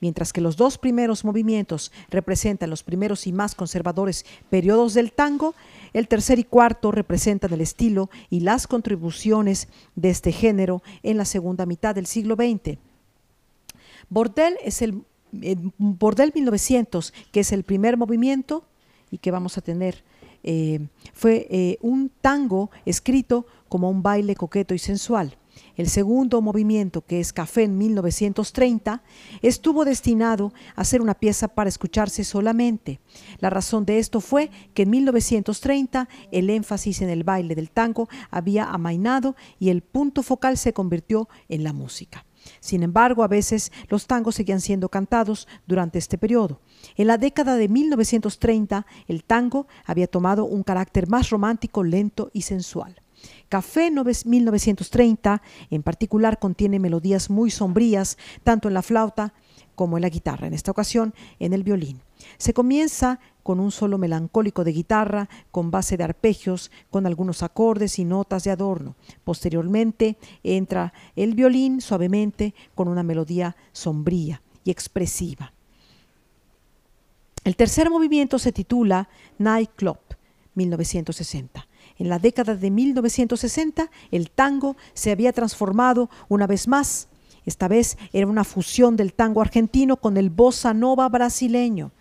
Mientras 0.00 0.32
que 0.32 0.40
los 0.40 0.56
dos 0.56 0.78
primeros 0.78 1.24
movimientos 1.24 1.90
representan 2.10 2.70
los 2.70 2.82
primeros 2.82 3.26
y 3.26 3.32
más 3.32 3.54
conservadores 3.54 4.24
periodos 4.48 4.94
del 4.94 5.12
tango, 5.12 5.54
el 5.92 6.06
tercer 6.06 6.38
y 6.38 6.44
cuarto 6.44 6.92
representan 6.92 7.52
el 7.52 7.60
estilo 7.60 8.08
y 8.30 8.40
las 8.40 8.66
contribuciones 8.66 9.68
de 9.96 10.10
este 10.10 10.32
género 10.32 10.82
en 11.02 11.16
la 11.16 11.24
segunda 11.24 11.66
mitad 11.66 11.94
del 11.94 12.06
siglo 12.06 12.36
XX. 12.36 12.78
Bordel 14.08 14.56
es 14.64 14.82
el 14.82 15.02
Bordel 15.78 16.32
1900, 16.34 17.12
que 17.32 17.40
es 17.40 17.52
el 17.52 17.64
primer 17.64 17.96
movimiento 17.96 18.64
y 19.10 19.18
que 19.18 19.30
vamos 19.30 19.58
a 19.58 19.60
tener. 19.60 20.02
Eh, 20.44 20.86
fue 21.12 21.46
eh, 21.50 21.78
un 21.82 22.10
tango 22.20 22.70
escrito 22.86 23.46
como 23.68 23.90
un 23.90 24.02
baile 24.02 24.36
coqueto 24.36 24.74
y 24.74 24.78
sensual. 24.78 25.36
El 25.76 25.88
segundo 25.88 26.42
movimiento, 26.42 27.02
que 27.02 27.20
es 27.20 27.32
Café 27.32 27.64
en 27.64 27.78
1930, 27.78 29.02
estuvo 29.42 29.84
destinado 29.84 30.52
a 30.74 30.84
ser 30.84 31.00
una 31.00 31.14
pieza 31.14 31.48
para 31.48 31.68
escucharse 31.68 32.24
solamente. 32.24 33.00
La 33.38 33.50
razón 33.50 33.84
de 33.84 33.98
esto 33.98 34.20
fue 34.20 34.50
que 34.74 34.82
en 34.82 34.90
1930 34.90 36.08
el 36.32 36.50
énfasis 36.50 37.02
en 37.02 37.10
el 37.10 37.24
baile 37.24 37.54
del 37.54 37.70
tango 37.70 38.08
había 38.30 38.64
amainado 38.64 39.36
y 39.58 39.70
el 39.70 39.82
punto 39.82 40.22
focal 40.22 40.56
se 40.58 40.72
convirtió 40.72 41.28
en 41.48 41.64
la 41.64 41.72
música. 41.72 42.24
Sin 42.60 42.82
embargo, 42.82 43.22
a 43.22 43.28
veces 43.28 43.72
los 43.88 44.06
tangos 44.06 44.36
seguían 44.36 44.60
siendo 44.60 44.88
cantados 44.88 45.48
durante 45.66 45.98
este 45.98 46.18
periodo. 46.18 46.60
En 46.96 47.06
la 47.06 47.18
década 47.18 47.56
de 47.56 47.68
1930, 47.68 48.86
el 49.06 49.24
tango 49.24 49.66
había 49.84 50.06
tomado 50.06 50.44
un 50.44 50.62
carácter 50.62 51.08
más 51.08 51.30
romántico, 51.30 51.84
lento 51.84 52.30
y 52.32 52.42
sensual. 52.42 53.02
Café 53.48 53.90
1930 53.90 55.42
en 55.70 55.82
particular 55.82 56.38
contiene 56.38 56.78
melodías 56.78 57.30
muy 57.30 57.50
sombrías, 57.50 58.18
tanto 58.44 58.68
en 58.68 58.74
la 58.74 58.82
flauta 58.82 59.32
como 59.74 59.96
en 59.96 60.02
la 60.02 60.08
guitarra, 60.08 60.48
en 60.48 60.54
esta 60.54 60.70
ocasión 60.70 61.14
en 61.38 61.52
el 61.52 61.62
violín. 61.62 62.02
Se 62.36 62.52
comienza 62.52 63.20
con 63.42 63.60
un 63.60 63.70
solo 63.70 63.96
melancólico 63.96 64.64
de 64.64 64.72
guitarra, 64.72 65.28
con 65.50 65.70
base 65.70 65.96
de 65.96 66.04
arpegios, 66.04 66.70
con 66.90 67.06
algunos 67.06 67.42
acordes 67.42 67.98
y 67.98 68.04
notas 68.04 68.44
de 68.44 68.50
adorno. 68.50 68.96
Posteriormente 69.24 70.18
entra 70.42 70.92
el 71.16 71.34
violín 71.34 71.80
suavemente 71.80 72.54
con 72.74 72.88
una 72.88 73.02
melodía 73.02 73.56
sombría 73.72 74.42
y 74.64 74.70
expresiva. 74.70 75.52
El 77.44 77.56
tercer 77.56 77.88
movimiento 77.88 78.38
se 78.38 78.52
titula 78.52 79.08
Night 79.38 79.70
Club 79.76 79.98
1960. 80.54 81.67
En 81.98 82.08
la 82.08 82.18
década 82.18 82.54
de 82.54 82.70
1960, 82.70 83.90
el 84.10 84.30
tango 84.30 84.76
se 84.94 85.10
había 85.10 85.32
transformado 85.32 86.08
una 86.28 86.46
vez 86.46 86.68
más. 86.68 87.08
Esta 87.44 87.66
vez 87.66 87.96
era 88.12 88.26
una 88.26 88.44
fusión 88.44 88.96
del 88.96 89.14
tango 89.14 89.40
argentino 89.40 89.96
con 89.96 90.16
el 90.16 90.28
bossa 90.28 90.74
nova 90.74 91.08
brasileño. 91.08 91.92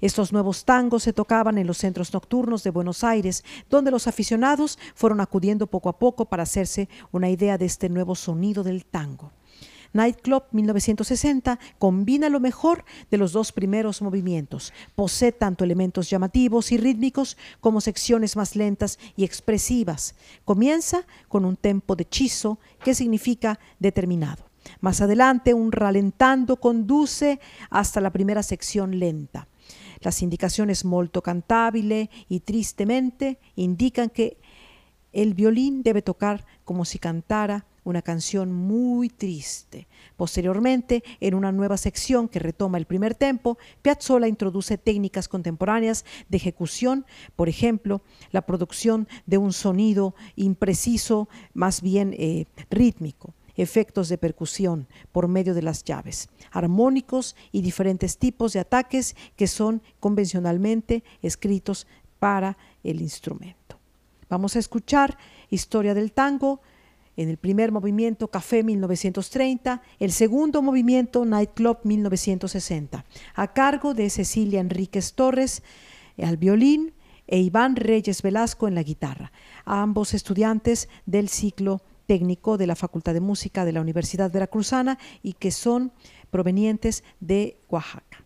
Estos 0.00 0.32
nuevos 0.32 0.64
tangos 0.64 1.02
se 1.02 1.12
tocaban 1.12 1.58
en 1.58 1.66
los 1.66 1.78
centros 1.78 2.12
nocturnos 2.12 2.64
de 2.64 2.70
Buenos 2.70 3.04
Aires, 3.04 3.44
donde 3.68 3.90
los 3.90 4.06
aficionados 4.06 4.78
fueron 4.94 5.20
acudiendo 5.20 5.66
poco 5.66 5.90
a 5.90 5.98
poco 5.98 6.24
para 6.24 6.44
hacerse 6.44 6.88
una 7.12 7.28
idea 7.28 7.58
de 7.58 7.66
este 7.66 7.88
nuevo 7.88 8.14
sonido 8.14 8.64
del 8.64 8.84
tango. 8.86 9.30
Nightclub 9.94 10.42
1960 10.50 11.58
combina 11.78 12.28
lo 12.28 12.40
mejor 12.40 12.84
de 13.10 13.16
los 13.16 13.32
dos 13.32 13.52
primeros 13.52 14.02
movimientos. 14.02 14.72
Posee 14.94 15.32
tanto 15.32 15.64
elementos 15.64 16.10
llamativos 16.10 16.72
y 16.72 16.76
rítmicos 16.76 17.38
como 17.60 17.80
secciones 17.80 18.36
más 18.36 18.56
lentas 18.56 18.98
y 19.16 19.24
expresivas. 19.24 20.16
Comienza 20.44 21.06
con 21.28 21.44
un 21.44 21.56
tempo 21.56 21.96
de 21.96 22.06
chizo 22.06 22.58
que 22.82 22.94
significa 22.94 23.58
determinado. 23.78 24.44
Más 24.80 25.00
adelante, 25.00 25.54
un 25.54 25.72
ralentando 25.72 26.56
conduce 26.56 27.38
hasta 27.70 28.00
la 28.00 28.10
primera 28.10 28.42
sección 28.42 28.98
lenta. 28.98 29.46
Las 30.00 30.22
indicaciones 30.22 30.84
molto 30.84 31.22
cantabile 31.22 32.10
y 32.28 32.40
tristemente 32.40 33.38
indican 33.56 34.10
que 34.10 34.38
el 35.14 35.34
violín 35.34 35.82
debe 35.82 36.02
tocar 36.02 36.44
como 36.64 36.84
si 36.84 36.98
cantara 36.98 37.66
una 37.84 38.02
canción 38.02 38.52
muy 38.52 39.08
triste. 39.08 39.86
Posteriormente, 40.16 41.04
en 41.20 41.34
una 41.34 41.52
nueva 41.52 41.76
sección 41.76 42.28
que 42.28 42.38
retoma 42.38 42.78
el 42.78 42.86
primer 42.86 43.14
tempo, 43.14 43.58
Piazzolla 43.82 44.26
introduce 44.26 44.78
técnicas 44.78 45.28
contemporáneas 45.28 46.04
de 46.28 46.36
ejecución, 46.36 47.04
por 47.36 47.48
ejemplo, 47.48 48.02
la 48.32 48.42
producción 48.42 49.06
de 49.26 49.38
un 49.38 49.52
sonido 49.52 50.14
impreciso, 50.34 51.28
más 51.52 51.80
bien 51.80 52.14
eh, 52.18 52.46
rítmico 52.70 53.34
efectos 53.56 54.08
de 54.08 54.18
percusión 54.18 54.88
por 55.12 55.28
medio 55.28 55.54
de 55.54 55.62
las 55.62 55.84
llaves, 55.84 56.28
armónicos 56.50 57.36
y 57.52 57.62
diferentes 57.62 58.18
tipos 58.18 58.52
de 58.52 58.58
ataques 58.58 59.14
que 59.36 59.46
son 59.46 59.80
convencionalmente 60.00 61.04
escritos 61.22 61.86
para 62.18 62.58
el 62.82 63.00
instrumento. 63.00 63.78
Vamos 64.28 64.56
a 64.56 64.58
escuchar 64.58 65.18
Historia 65.50 65.94
del 65.94 66.12
Tango, 66.12 66.60
en 67.16 67.28
el 67.28 67.36
primer 67.36 67.70
movimiento 67.70 68.28
Café 68.28 68.62
1930, 68.64 69.82
el 70.00 70.12
segundo 70.12 70.62
movimiento 70.62 71.24
Nightclub 71.24 71.78
1960, 71.84 73.04
a 73.34 73.52
cargo 73.52 73.94
de 73.94 74.10
Cecilia 74.10 74.60
Enríquez 74.60 75.14
Torres 75.14 75.62
al 76.18 76.36
violín 76.36 76.92
e 77.26 77.38
Iván 77.38 77.76
Reyes 77.76 78.22
Velasco 78.22 78.68
en 78.68 78.74
la 78.74 78.82
guitarra, 78.82 79.32
ambos 79.64 80.12
estudiantes 80.12 80.88
del 81.06 81.28
ciclo 81.28 81.82
técnico 82.06 82.58
de 82.58 82.66
la 82.66 82.76
Facultad 82.76 83.14
de 83.14 83.20
Música 83.20 83.64
de 83.64 83.72
la 83.72 83.80
Universidad 83.80 84.30
Veracruzana 84.30 84.98
y 85.22 85.34
que 85.34 85.50
son 85.50 85.92
provenientes 86.30 87.04
de 87.20 87.58
Oaxaca. 87.68 88.23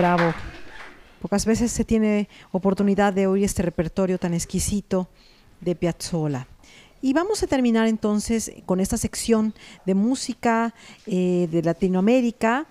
Bravo. 0.00 0.32
Pocas 1.20 1.44
veces 1.44 1.70
se 1.70 1.84
tiene 1.84 2.26
oportunidad 2.52 3.12
de 3.12 3.26
oír 3.26 3.44
este 3.44 3.60
repertorio 3.60 4.16
tan 4.16 4.32
exquisito 4.32 5.08
de 5.60 5.74
Piazzolla. 5.74 6.46
Y 7.02 7.12
vamos 7.12 7.42
a 7.42 7.46
terminar 7.46 7.86
entonces 7.86 8.50
con 8.64 8.80
esta 8.80 8.96
sección 8.96 9.52
de 9.84 9.94
música 9.94 10.72
eh, 11.04 11.48
de 11.50 11.62
Latinoamérica 11.62 12.66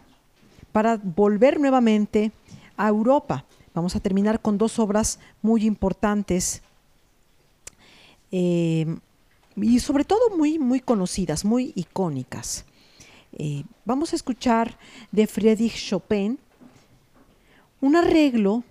para 0.71 0.97
volver 0.97 1.59
nuevamente 1.59 2.31
a 2.75 2.87
Europa. 2.87 3.45
Vamos 3.75 3.95
a 3.95 3.99
terminar 3.99 4.41
con 4.41 4.57
dos 4.57 4.79
obras 4.79 5.19
muy 5.43 5.67
importantes 5.67 6.63
eh, 8.31 8.87
y 9.55 9.79
sobre 9.81 10.03
todo 10.03 10.35
muy, 10.35 10.57
muy 10.57 10.79
conocidas, 10.79 11.45
muy 11.45 11.73
icónicas. 11.75 12.65
Eh, 13.33 13.65
vamos 13.85 14.13
a 14.13 14.15
escuchar 14.15 14.79
de 15.11 15.27
Friedrich 15.27 15.75
Chopin 15.75 16.39
un 17.81 17.95
arreglo 17.95 18.63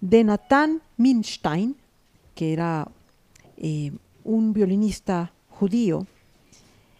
de 0.00 0.24
Nathan 0.24 0.82
Milstein, 0.96 1.76
que 2.34 2.52
era 2.52 2.88
eh, 3.56 3.92
un 4.24 4.52
violinista 4.52 5.32
judío, 5.50 6.06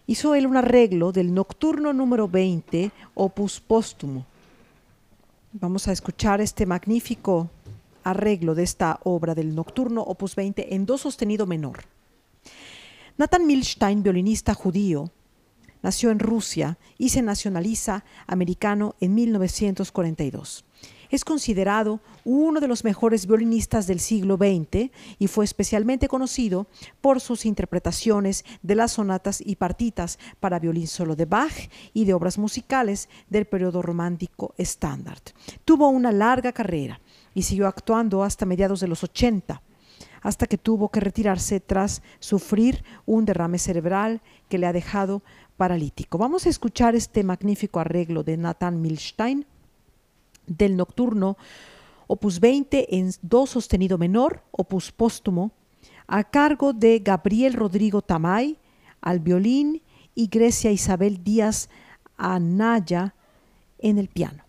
hizo 0.06 0.34
él 0.34 0.46
un 0.46 0.56
arreglo 0.56 1.12
del 1.12 1.32
Nocturno 1.32 1.92
número 1.92 2.28
20, 2.28 2.92
opus 3.14 3.60
póstumo. 3.60 4.26
Vamos 5.52 5.88
a 5.88 5.92
escuchar 5.92 6.40
este 6.40 6.66
magnífico 6.66 7.50
arreglo 8.04 8.54
de 8.54 8.64
esta 8.64 9.00
obra 9.04 9.34
del 9.34 9.54
Nocturno 9.54 10.02
opus 10.02 10.34
20 10.34 10.74
en 10.74 10.86
do 10.86 10.98
sostenido 10.98 11.46
menor. 11.46 11.84
Nathan 13.16 13.46
Milstein, 13.46 14.02
violinista 14.02 14.54
judío, 14.54 15.10
nació 15.82 16.10
en 16.10 16.18
Rusia 16.18 16.78
y 16.98 17.10
se 17.10 17.22
nacionaliza 17.22 18.04
americano 18.26 18.94
en 19.00 19.14
1942. 19.14 20.64
Es 21.12 21.26
considerado 21.26 22.00
uno 22.24 22.58
de 22.58 22.66
los 22.66 22.84
mejores 22.84 23.26
violinistas 23.26 23.86
del 23.86 24.00
siglo 24.00 24.38
XX 24.38 24.90
y 25.18 25.26
fue 25.26 25.44
especialmente 25.44 26.08
conocido 26.08 26.66
por 27.02 27.20
sus 27.20 27.44
interpretaciones 27.44 28.46
de 28.62 28.76
las 28.76 28.92
sonatas 28.92 29.42
y 29.44 29.56
partitas 29.56 30.18
para 30.40 30.58
violín 30.58 30.86
solo 30.86 31.14
de 31.14 31.26
Bach 31.26 31.52
y 31.92 32.06
de 32.06 32.14
obras 32.14 32.38
musicales 32.38 33.10
del 33.28 33.44
periodo 33.44 33.82
romántico 33.82 34.54
estándar. 34.56 35.18
Tuvo 35.66 35.90
una 35.90 36.12
larga 36.12 36.52
carrera 36.52 36.98
y 37.34 37.42
siguió 37.42 37.66
actuando 37.66 38.22
hasta 38.22 38.46
mediados 38.46 38.80
de 38.80 38.88
los 38.88 39.04
80 39.04 39.60
hasta 40.22 40.46
que 40.46 40.56
tuvo 40.56 40.88
que 40.88 41.00
retirarse 41.00 41.60
tras 41.60 42.00
sufrir 42.20 42.84
un 43.04 43.26
derrame 43.26 43.58
cerebral 43.58 44.22
que 44.48 44.56
le 44.56 44.66
ha 44.66 44.72
dejado 44.72 45.22
paralítico. 45.58 46.16
Vamos 46.16 46.46
a 46.46 46.48
escuchar 46.48 46.94
este 46.94 47.22
magnífico 47.22 47.80
arreglo 47.80 48.22
de 48.22 48.38
Nathan 48.38 48.80
Milstein 48.80 49.44
del 50.46 50.76
nocturno, 50.76 51.36
opus 52.06 52.40
20 52.40 52.98
en 52.98 53.10
do 53.22 53.46
sostenido 53.46 53.98
menor, 53.98 54.42
opus 54.50 54.92
póstumo, 54.92 55.52
a 56.06 56.24
cargo 56.24 56.72
de 56.72 56.98
Gabriel 56.98 57.54
Rodrigo 57.54 58.02
Tamay 58.02 58.58
al 59.00 59.20
violín 59.20 59.82
y 60.14 60.28
Grecia 60.28 60.70
Isabel 60.70 61.24
Díaz 61.24 61.68
Anaya 62.16 63.14
en 63.78 63.98
el 63.98 64.08
piano. 64.08 64.41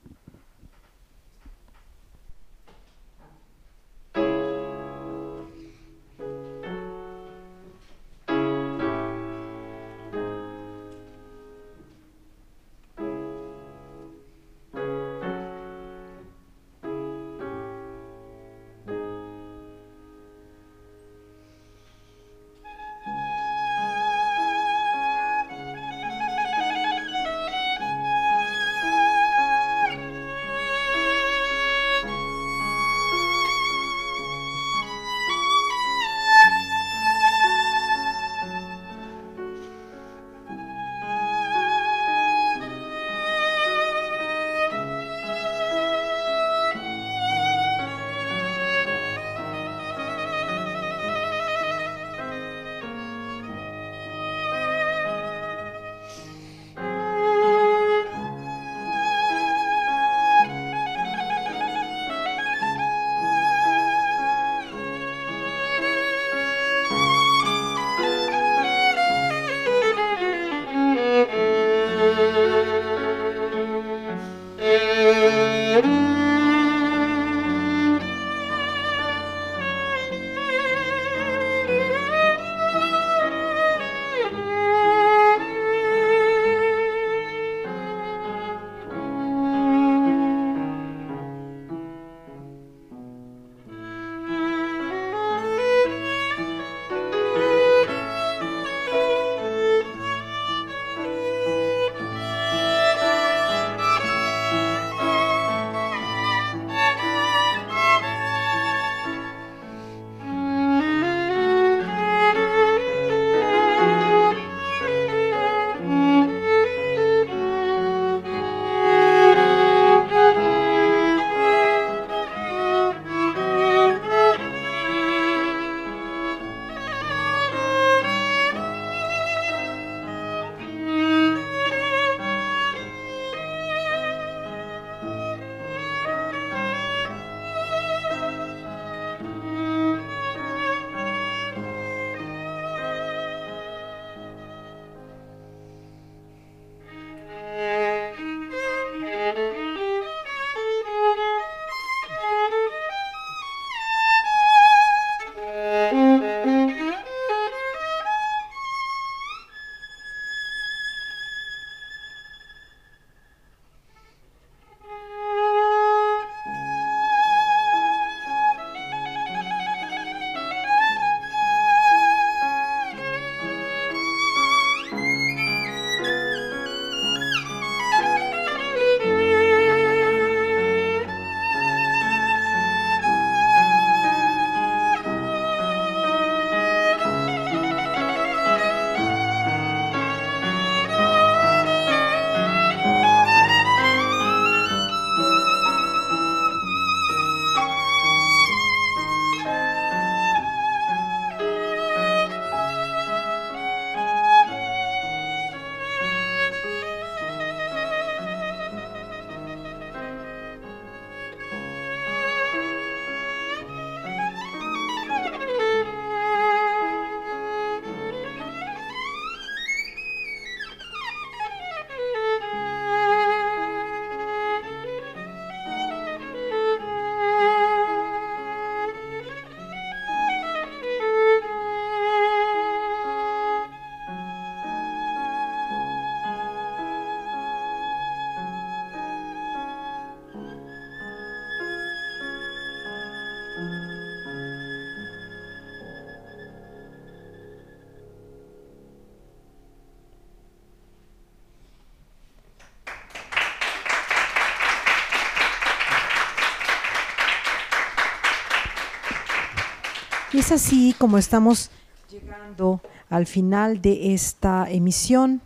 Y 260.34 260.39
es 260.39 260.51
así 260.51 260.95
como 260.97 261.19
estamos 261.19 261.69
llegando 262.10 262.81
al 263.11 263.27
final 263.27 263.84
de 263.84 264.15
esta 264.15 264.68
emisión 264.68 265.41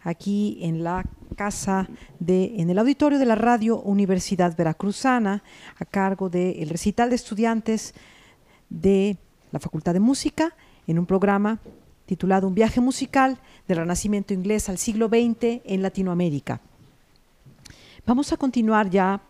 aquí 0.00 0.58
en 0.62 0.82
la 0.82 1.04
casa 1.36 1.86
de, 2.18 2.54
en 2.56 2.70
el 2.70 2.78
auditorio 2.78 3.18
de 3.18 3.26
la 3.26 3.34
Radio 3.34 3.78
Universidad 3.78 4.56
Veracruzana, 4.56 5.42
a 5.78 5.84
cargo 5.84 6.30
del 6.30 6.66
recital 6.70 7.10
de 7.10 7.16
estudiantes 7.16 7.92
de 8.70 9.18
la 9.52 9.60
Facultad 9.60 9.92
de 9.92 10.00
Música, 10.00 10.54
en 10.86 10.98
un 10.98 11.04
programa 11.04 11.58
titulado 12.06 12.48
Un 12.48 12.54
viaje 12.54 12.80
musical 12.80 13.36
del 13.68 13.76
Renacimiento 13.76 14.32
inglés 14.32 14.70
al 14.70 14.78
siglo 14.78 15.08
XX 15.08 15.60
en 15.62 15.82
Latinoamérica. 15.82 16.62
Vamos 18.06 18.32
a 18.32 18.38
continuar 18.38 18.88
ya 18.88 19.20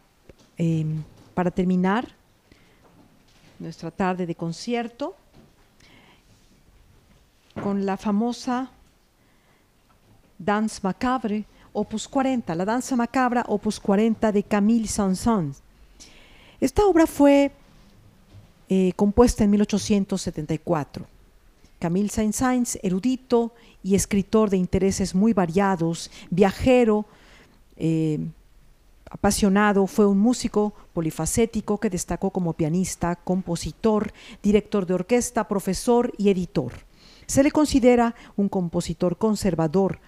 em, 0.57 1.03
para 1.35 1.51
terminar 1.51 2.16
nuestra 3.59 3.91
tarde 3.91 4.27
de 4.27 4.35
concierto 4.35 5.17
con 7.63 7.87
la 7.87 7.97
famosa 7.97 8.71
Danse 10.39 10.81
Macabre, 10.83 11.45
opus 11.73 12.09
40, 12.09 12.55
la 12.55 12.65
danza 12.65 12.97
macabra, 12.97 13.45
opus 13.49 13.79
40 13.81 14.33
de 14.33 14.43
Camille 14.43 14.89
Saint-Saëns. 14.89 15.63
Esta 16.61 16.87
obra 16.87 17.07
fue 17.07 17.53
eh, 18.69 18.93
compuesta 18.97 19.45
en 19.45 19.51
1874. 19.51 21.07
Camille 21.79 22.09
Saint-Saëns, 22.09 22.79
erudito 22.83 23.53
y 23.83 23.95
escritor 23.95 24.49
de 24.49 24.57
intereses 24.57 25.15
muy 25.15 25.35
variados, 25.35 26.11
viajero, 26.31 27.05
eh, 27.77 28.21
apasionado, 29.11 29.87
fue 29.87 30.07
un 30.07 30.19
músico 30.19 30.75
polifacético 30.93 31.79
que 31.79 31.91
destacó 31.91 32.31
como 32.31 32.55
pianista, 32.55 33.17
compositor, 33.17 34.13
director 34.43 34.87
de 34.87 34.95
orquesta, 34.95 35.49
profesor 35.49 36.13
y 36.19 36.31
editor. 36.31 36.73
Se 37.27 37.43
le 37.43 37.51
considera 37.51 38.15
un 38.37 38.49
compositor 38.49 39.17
conservador. 39.17 40.01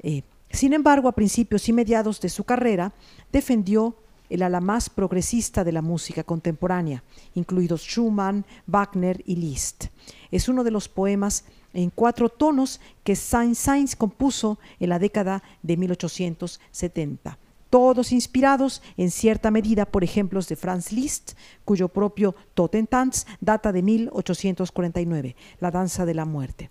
Eh, 0.00 0.22
sin 0.50 0.72
embargo, 0.72 1.08
a 1.08 1.12
principios 1.12 1.68
y 1.68 1.72
mediados 1.72 2.20
de 2.20 2.28
su 2.28 2.44
carrera, 2.44 2.92
defendió 3.32 3.96
el 4.28 4.42
ala 4.42 4.60
más 4.60 4.88
progresista 4.88 5.64
de 5.64 5.72
la 5.72 5.82
música 5.82 6.22
contemporánea, 6.22 7.02
incluidos 7.34 7.82
Schumann, 7.82 8.44
Wagner 8.66 9.22
y 9.26 9.36
Liszt. 9.36 9.86
Es 10.30 10.48
uno 10.48 10.64
de 10.64 10.70
los 10.70 10.88
poemas 10.88 11.44
en 11.72 11.90
cuatro 11.90 12.28
tonos 12.28 12.80
que 13.04 13.16
Saint-Saëns 13.16 13.96
compuso 13.96 14.58
en 14.78 14.88
la 14.90 14.98
década 14.98 15.42
de 15.62 15.76
1870 15.76 17.38
todos 17.70 18.12
inspirados 18.12 18.82
en 18.96 19.10
cierta 19.10 19.50
medida 19.50 19.86
por 19.86 20.04
ejemplos 20.04 20.48
de 20.48 20.56
Franz 20.56 20.92
Liszt, 20.92 21.32
cuyo 21.64 21.88
propio 21.88 22.34
Totentanz 22.54 23.26
data 23.40 23.72
de 23.72 23.82
1849, 23.82 25.36
La 25.60 25.70
danza 25.70 26.04
de 26.04 26.14
la 26.14 26.24
muerte. 26.24 26.70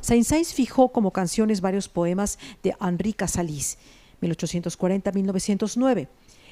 Saint-Saëns 0.00 0.54
fijó 0.54 0.92
como 0.92 1.10
canciones 1.10 1.60
varios 1.60 1.88
poemas 1.88 2.38
de 2.62 2.74
Henri 2.80 3.12
Casalis, 3.12 3.76
1840-1909, 4.22 6.08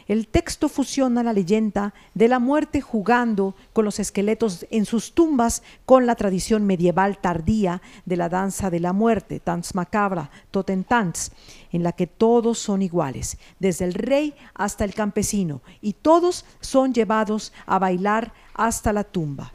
el 0.08 0.26
texto 0.26 0.70
fusiona 0.70 1.22
la 1.22 1.34
leyenda 1.34 1.92
de 2.14 2.28
la 2.28 2.38
muerte 2.38 2.80
jugando 2.80 3.54
con 3.74 3.84
los 3.84 4.00
esqueletos 4.00 4.66
en 4.70 4.86
sus 4.86 5.12
tumbas 5.12 5.62
con 5.84 6.06
la 6.06 6.14
tradición 6.14 6.66
medieval 6.66 7.18
tardía 7.18 7.82
de 8.06 8.16
la 8.16 8.30
danza 8.30 8.70
de 8.70 8.80
la 8.80 8.94
muerte, 8.94 9.38
Tanz 9.38 9.74
macabra, 9.74 10.30
Totentanz, 10.50 11.30
en 11.72 11.82
la 11.82 11.92
que 11.92 12.06
todos 12.06 12.58
son 12.58 12.80
iguales, 12.80 13.36
desde 13.58 13.84
el 13.84 13.92
rey 13.92 14.34
hasta 14.54 14.84
el 14.84 14.94
campesino, 14.94 15.60
y 15.82 15.92
todos 15.92 16.46
son 16.60 16.94
llevados 16.94 17.52
a 17.66 17.78
bailar 17.78 18.32
hasta 18.54 18.94
la 18.94 19.04
tumba. 19.04 19.52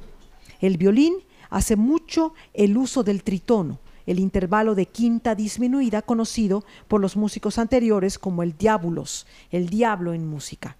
El 0.62 0.78
violín 0.78 1.16
hace 1.50 1.76
mucho 1.76 2.36
el 2.54 2.78
uso 2.78 3.04
del 3.04 3.24
tritono, 3.24 3.80
el 4.06 4.20
intervalo 4.20 4.76
de 4.76 4.86
quinta 4.86 5.36
disminuida 5.36 6.02
conocido 6.02 6.64
por 6.88 7.02
los 7.02 7.16
músicos 7.16 7.58
anteriores 7.58 8.18
como 8.20 8.44
el 8.44 8.58
diabolos, 8.58 9.26
el 9.52 9.70
diablo 9.70 10.14
en 10.14 10.28
música. 10.28 10.78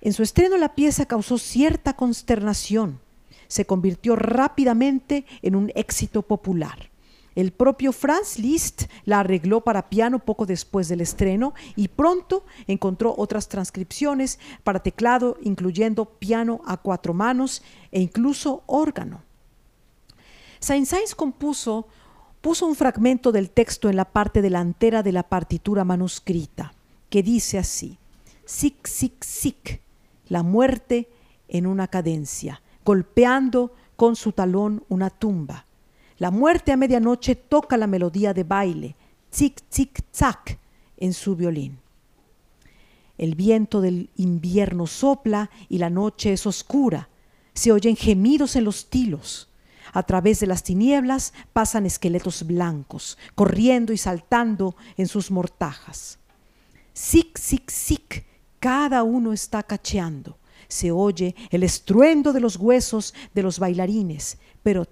En 0.00 0.12
su 0.12 0.22
estreno 0.22 0.56
la 0.56 0.74
pieza 0.74 1.06
causó 1.06 1.38
cierta 1.38 1.94
consternación. 1.94 3.00
Se 3.48 3.66
convirtió 3.66 4.16
rápidamente 4.16 5.26
en 5.42 5.56
un 5.56 5.72
éxito 5.74 6.22
popular. 6.22 6.90
El 7.34 7.52
propio 7.52 7.92
Franz 7.92 8.38
Liszt 8.38 8.84
la 9.04 9.20
arregló 9.20 9.60
para 9.60 9.88
piano 9.88 10.18
poco 10.18 10.46
después 10.46 10.88
del 10.88 11.00
estreno 11.00 11.54
y 11.76 11.88
pronto 11.88 12.44
encontró 12.66 13.14
otras 13.16 13.48
transcripciones 13.48 14.38
para 14.64 14.82
teclado, 14.82 15.36
incluyendo 15.42 16.06
piano 16.06 16.60
a 16.66 16.76
cuatro 16.76 17.14
manos 17.14 17.62
e 17.92 18.00
incluso 18.00 18.62
órgano. 18.66 19.22
Saint-Saëns 20.58 21.14
compuso 21.14 21.88
puso 22.40 22.66
un 22.66 22.74
fragmento 22.74 23.32
del 23.32 23.50
texto 23.50 23.88
en 23.88 23.96
la 23.96 24.06
parte 24.06 24.42
delantera 24.42 25.02
de 25.02 25.12
la 25.12 25.24
partitura 25.24 25.84
manuscrita, 25.84 26.74
que 27.08 27.22
dice 27.22 27.58
así, 27.58 27.98
sic, 28.44 28.86
sic, 28.86 29.22
sic, 29.22 29.80
la 30.28 30.42
muerte 30.42 31.08
en 31.48 31.66
una 31.66 31.88
cadencia, 31.88 32.62
golpeando 32.84 33.74
con 33.96 34.16
su 34.16 34.32
talón 34.32 34.84
una 34.88 35.10
tumba. 35.10 35.66
La 36.18 36.30
muerte 36.30 36.72
a 36.72 36.76
medianoche 36.76 37.34
toca 37.34 37.76
la 37.76 37.86
melodía 37.86 38.32
de 38.32 38.44
baile, 38.44 38.96
tic, 39.30 39.60
tic, 39.68 40.02
tac, 40.10 40.58
en 40.96 41.12
su 41.12 41.36
violín. 41.36 41.78
El 43.18 43.34
viento 43.34 43.82
del 43.82 44.08
invierno 44.16 44.86
sopla 44.86 45.50
y 45.68 45.78
la 45.78 45.90
noche 45.90 46.32
es 46.32 46.46
oscura. 46.46 47.10
Se 47.52 47.70
oyen 47.72 47.96
gemidos 47.96 48.56
en 48.56 48.64
los 48.64 48.88
tilos. 48.88 49.49
A 49.92 50.02
través 50.02 50.40
de 50.40 50.46
las 50.46 50.62
tinieblas 50.62 51.32
pasan 51.52 51.86
esqueletos 51.86 52.46
blancos, 52.46 53.18
corriendo 53.34 53.92
y 53.92 53.98
saltando 53.98 54.76
en 54.96 55.08
sus 55.08 55.30
mortajas. 55.30 56.18
Sic, 56.92 57.38
sic, 57.38 57.70
sic, 57.70 58.24
cada 58.58 59.02
uno 59.02 59.32
está 59.32 59.62
cacheando. 59.62 60.36
Se 60.68 60.92
oye 60.92 61.34
el 61.50 61.62
estruendo 61.62 62.32
de 62.32 62.40
los 62.40 62.56
huesos 62.56 63.14
de 63.34 63.42
los 63.42 63.58
bailarines, 63.58 64.38
pero 64.62 64.86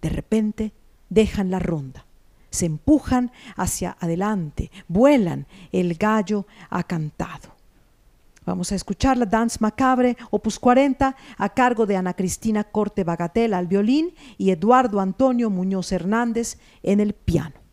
de 0.00 0.08
repente 0.08 0.72
dejan 1.10 1.50
la 1.50 1.58
ronda. 1.58 2.06
Se 2.50 2.64
empujan 2.64 3.30
hacia 3.56 3.96
adelante, 4.00 4.70
vuelan, 4.86 5.46
el 5.70 5.96
gallo 5.96 6.46
ha 6.70 6.82
cantado. 6.84 7.57
Vamos 8.48 8.72
a 8.72 8.76
escuchar 8.76 9.18
la 9.18 9.26
Dance 9.26 9.58
Macabre, 9.60 10.16
opus 10.30 10.58
40, 10.58 11.14
a 11.36 11.48
cargo 11.50 11.84
de 11.84 11.98
Ana 11.98 12.14
Cristina 12.14 12.64
Corte 12.64 13.04
Bagatela 13.04 13.58
al 13.58 13.66
violín 13.66 14.14
y 14.38 14.52
Eduardo 14.52 15.00
Antonio 15.00 15.50
Muñoz 15.50 15.92
Hernández 15.92 16.58
en 16.82 17.00
el 17.00 17.12
piano. 17.12 17.67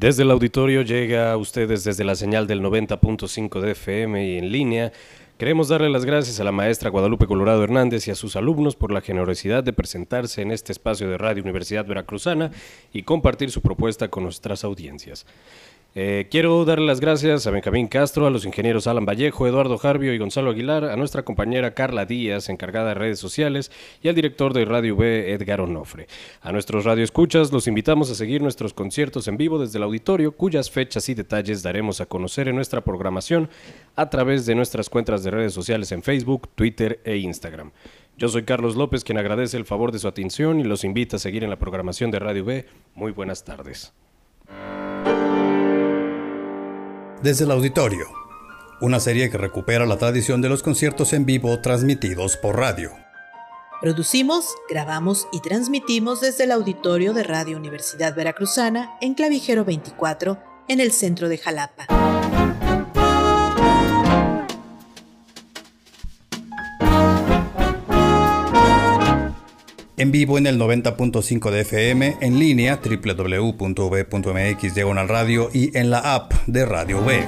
Desde 0.00 0.22
el 0.22 0.30
auditorio 0.30 0.80
llega 0.80 1.30
a 1.30 1.36
ustedes 1.36 1.84
desde 1.84 2.04
la 2.04 2.14
señal 2.14 2.46
del 2.46 2.62
90.5 2.62 3.60
de 3.60 3.72
FM 3.72 4.26
y 4.26 4.38
en 4.38 4.50
línea. 4.50 4.92
Queremos 5.36 5.68
darle 5.68 5.90
las 5.90 6.06
gracias 6.06 6.40
a 6.40 6.44
la 6.44 6.52
maestra 6.52 6.88
Guadalupe 6.88 7.26
Colorado 7.26 7.62
Hernández 7.62 8.08
y 8.08 8.10
a 8.10 8.14
sus 8.14 8.34
alumnos 8.34 8.76
por 8.76 8.92
la 8.92 9.02
generosidad 9.02 9.62
de 9.62 9.74
presentarse 9.74 10.40
en 10.40 10.52
este 10.52 10.72
espacio 10.72 11.06
de 11.10 11.18
Radio 11.18 11.42
Universidad 11.42 11.84
Veracruzana 11.84 12.50
y 12.94 13.02
compartir 13.02 13.50
su 13.50 13.60
propuesta 13.60 14.08
con 14.08 14.22
nuestras 14.22 14.64
audiencias. 14.64 15.26
Eh, 15.96 16.28
quiero 16.30 16.64
darle 16.64 16.86
las 16.86 17.00
gracias 17.00 17.48
a 17.48 17.50
Benjamín 17.50 17.88
Castro, 17.88 18.24
a 18.26 18.30
los 18.30 18.44
ingenieros 18.44 18.86
Alan 18.86 19.04
Vallejo, 19.04 19.48
Eduardo 19.48 19.76
Jarbio 19.76 20.14
y 20.14 20.18
Gonzalo 20.18 20.50
Aguilar, 20.50 20.84
a 20.84 20.94
nuestra 20.94 21.24
compañera 21.24 21.74
Carla 21.74 22.06
Díaz, 22.06 22.48
encargada 22.48 22.90
de 22.90 22.94
redes 22.94 23.18
sociales, 23.18 23.72
y 24.00 24.08
al 24.08 24.14
director 24.14 24.52
de 24.52 24.64
Radio 24.64 24.94
B, 24.94 25.32
Edgar 25.32 25.60
Onofre. 25.60 26.06
A 26.42 26.52
nuestros 26.52 26.84
radioescuchas 26.84 27.50
los 27.50 27.66
invitamos 27.66 28.08
a 28.08 28.14
seguir 28.14 28.40
nuestros 28.40 28.72
conciertos 28.72 29.26
en 29.26 29.36
vivo 29.36 29.58
desde 29.58 29.78
el 29.78 29.84
auditorio, 29.84 30.30
cuyas 30.30 30.70
fechas 30.70 31.08
y 31.08 31.14
detalles 31.14 31.64
daremos 31.64 32.00
a 32.00 32.06
conocer 32.06 32.46
en 32.46 32.54
nuestra 32.54 32.82
programación 32.82 33.48
a 33.96 34.08
través 34.10 34.46
de 34.46 34.54
nuestras 34.54 34.88
cuentas 34.90 35.24
de 35.24 35.32
redes 35.32 35.52
sociales 35.52 35.90
en 35.90 36.04
Facebook, 36.04 36.48
Twitter 36.54 37.00
e 37.04 37.16
Instagram. 37.16 37.72
Yo 38.16 38.28
soy 38.28 38.44
Carlos 38.44 38.76
López, 38.76 39.02
quien 39.02 39.18
agradece 39.18 39.56
el 39.56 39.64
favor 39.64 39.90
de 39.90 39.98
su 39.98 40.06
atención 40.06 40.60
y 40.60 40.64
los 40.64 40.84
invita 40.84 41.16
a 41.16 41.18
seguir 41.18 41.42
en 41.42 41.50
la 41.50 41.58
programación 41.58 42.12
de 42.12 42.20
Radio 42.20 42.44
B. 42.44 42.66
Muy 42.94 43.10
buenas 43.10 43.44
tardes. 43.44 43.92
Desde 47.22 47.44
el 47.44 47.50
auditorio, 47.50 48.06
una 48.80 48.98
serie 48.98 49.28
que 49.28 49.36
recupera 49.36 49.84
la 49.84 49.98
tradición 49.98 50.40
de 50.40 50.48
los 50.48 50.62
conciertos 50.62 51.12
en 51.12 51.26
vivo 51.26 51.60
transmitidos 51.60 52.38
por 52.38 52.56
radio. 52.56 52.92
Producimos, 53.82 54.54
grabamos 54.70 55.28
y 55.30 55.40
transmitimos 55.40 56.22
desde 56.22 56.44
el 56.44 56.52
auditorio 56.52 57.12
de 57.12 57.22
Radio 57.22 57.58
Universidad 57.58 58.14
Veracruzana 58.14 58.96
en 59.02 59.12
Clavijero 59.12 59.66
24, 59.66 60.38
en 60.68 60.80
el 60.80 60.92
centro 60.92 61.28
de 61.28 61.36
Jalapa. 61.36 62.09
En 70.00 70.10
vivo 70.12 70.38
en 70.38 70.46
el 70.46 70.58
90.5 70.58 71.50
de 71.50 71.60
FM, 71.60 72.16
en 72.22 72.38
línea 72.38 72.80
www.v.mx 72.82 74.74
diagonal 74.74 75.08
radio 75.10 75.50
y 75.52 75.76
en 75.76 75.90
la 75.90 75.98
app 76.14 76.32
de 76.46 76.64
Radio 76.64 77.04
B. 77.04 77.22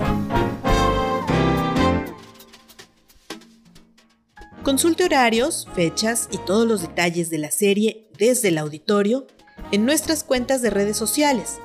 Consulte 4.62 5.05
horarios, 5.05 5.69
fechas 5.74 6.31
y 6.32 6.39
todos 6.47 6.66
los 6.66 6.81
detalles 6.81 7.28
de 7.28 7.36
la 7.36 7.51
serie 7.51 8.09
desde 8.19 8.49
el 8.49 8.57
auditorio 8.57 9.27
en 9.70 9.85
nuestras 9.85 10.24
cuentas 10.24 10.62
de 10.62 10.70
redes 10.70 10.97
sociales, 10.97 11.61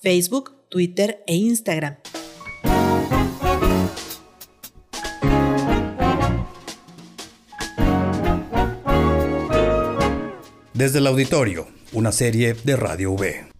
Facebook, 0.00 0.54
Twitter 0.70 1.22
e 1.26 1.34
Instagram. 1.34 1.96
Desde 10.76 10.98
el 10.98 11.06
auditorio, 11.06 11.68
una 11.94 12.12
serie 12.12 12.52
de 12.52 12.76
Radio 12.76 13.12
V. 13.12 13.55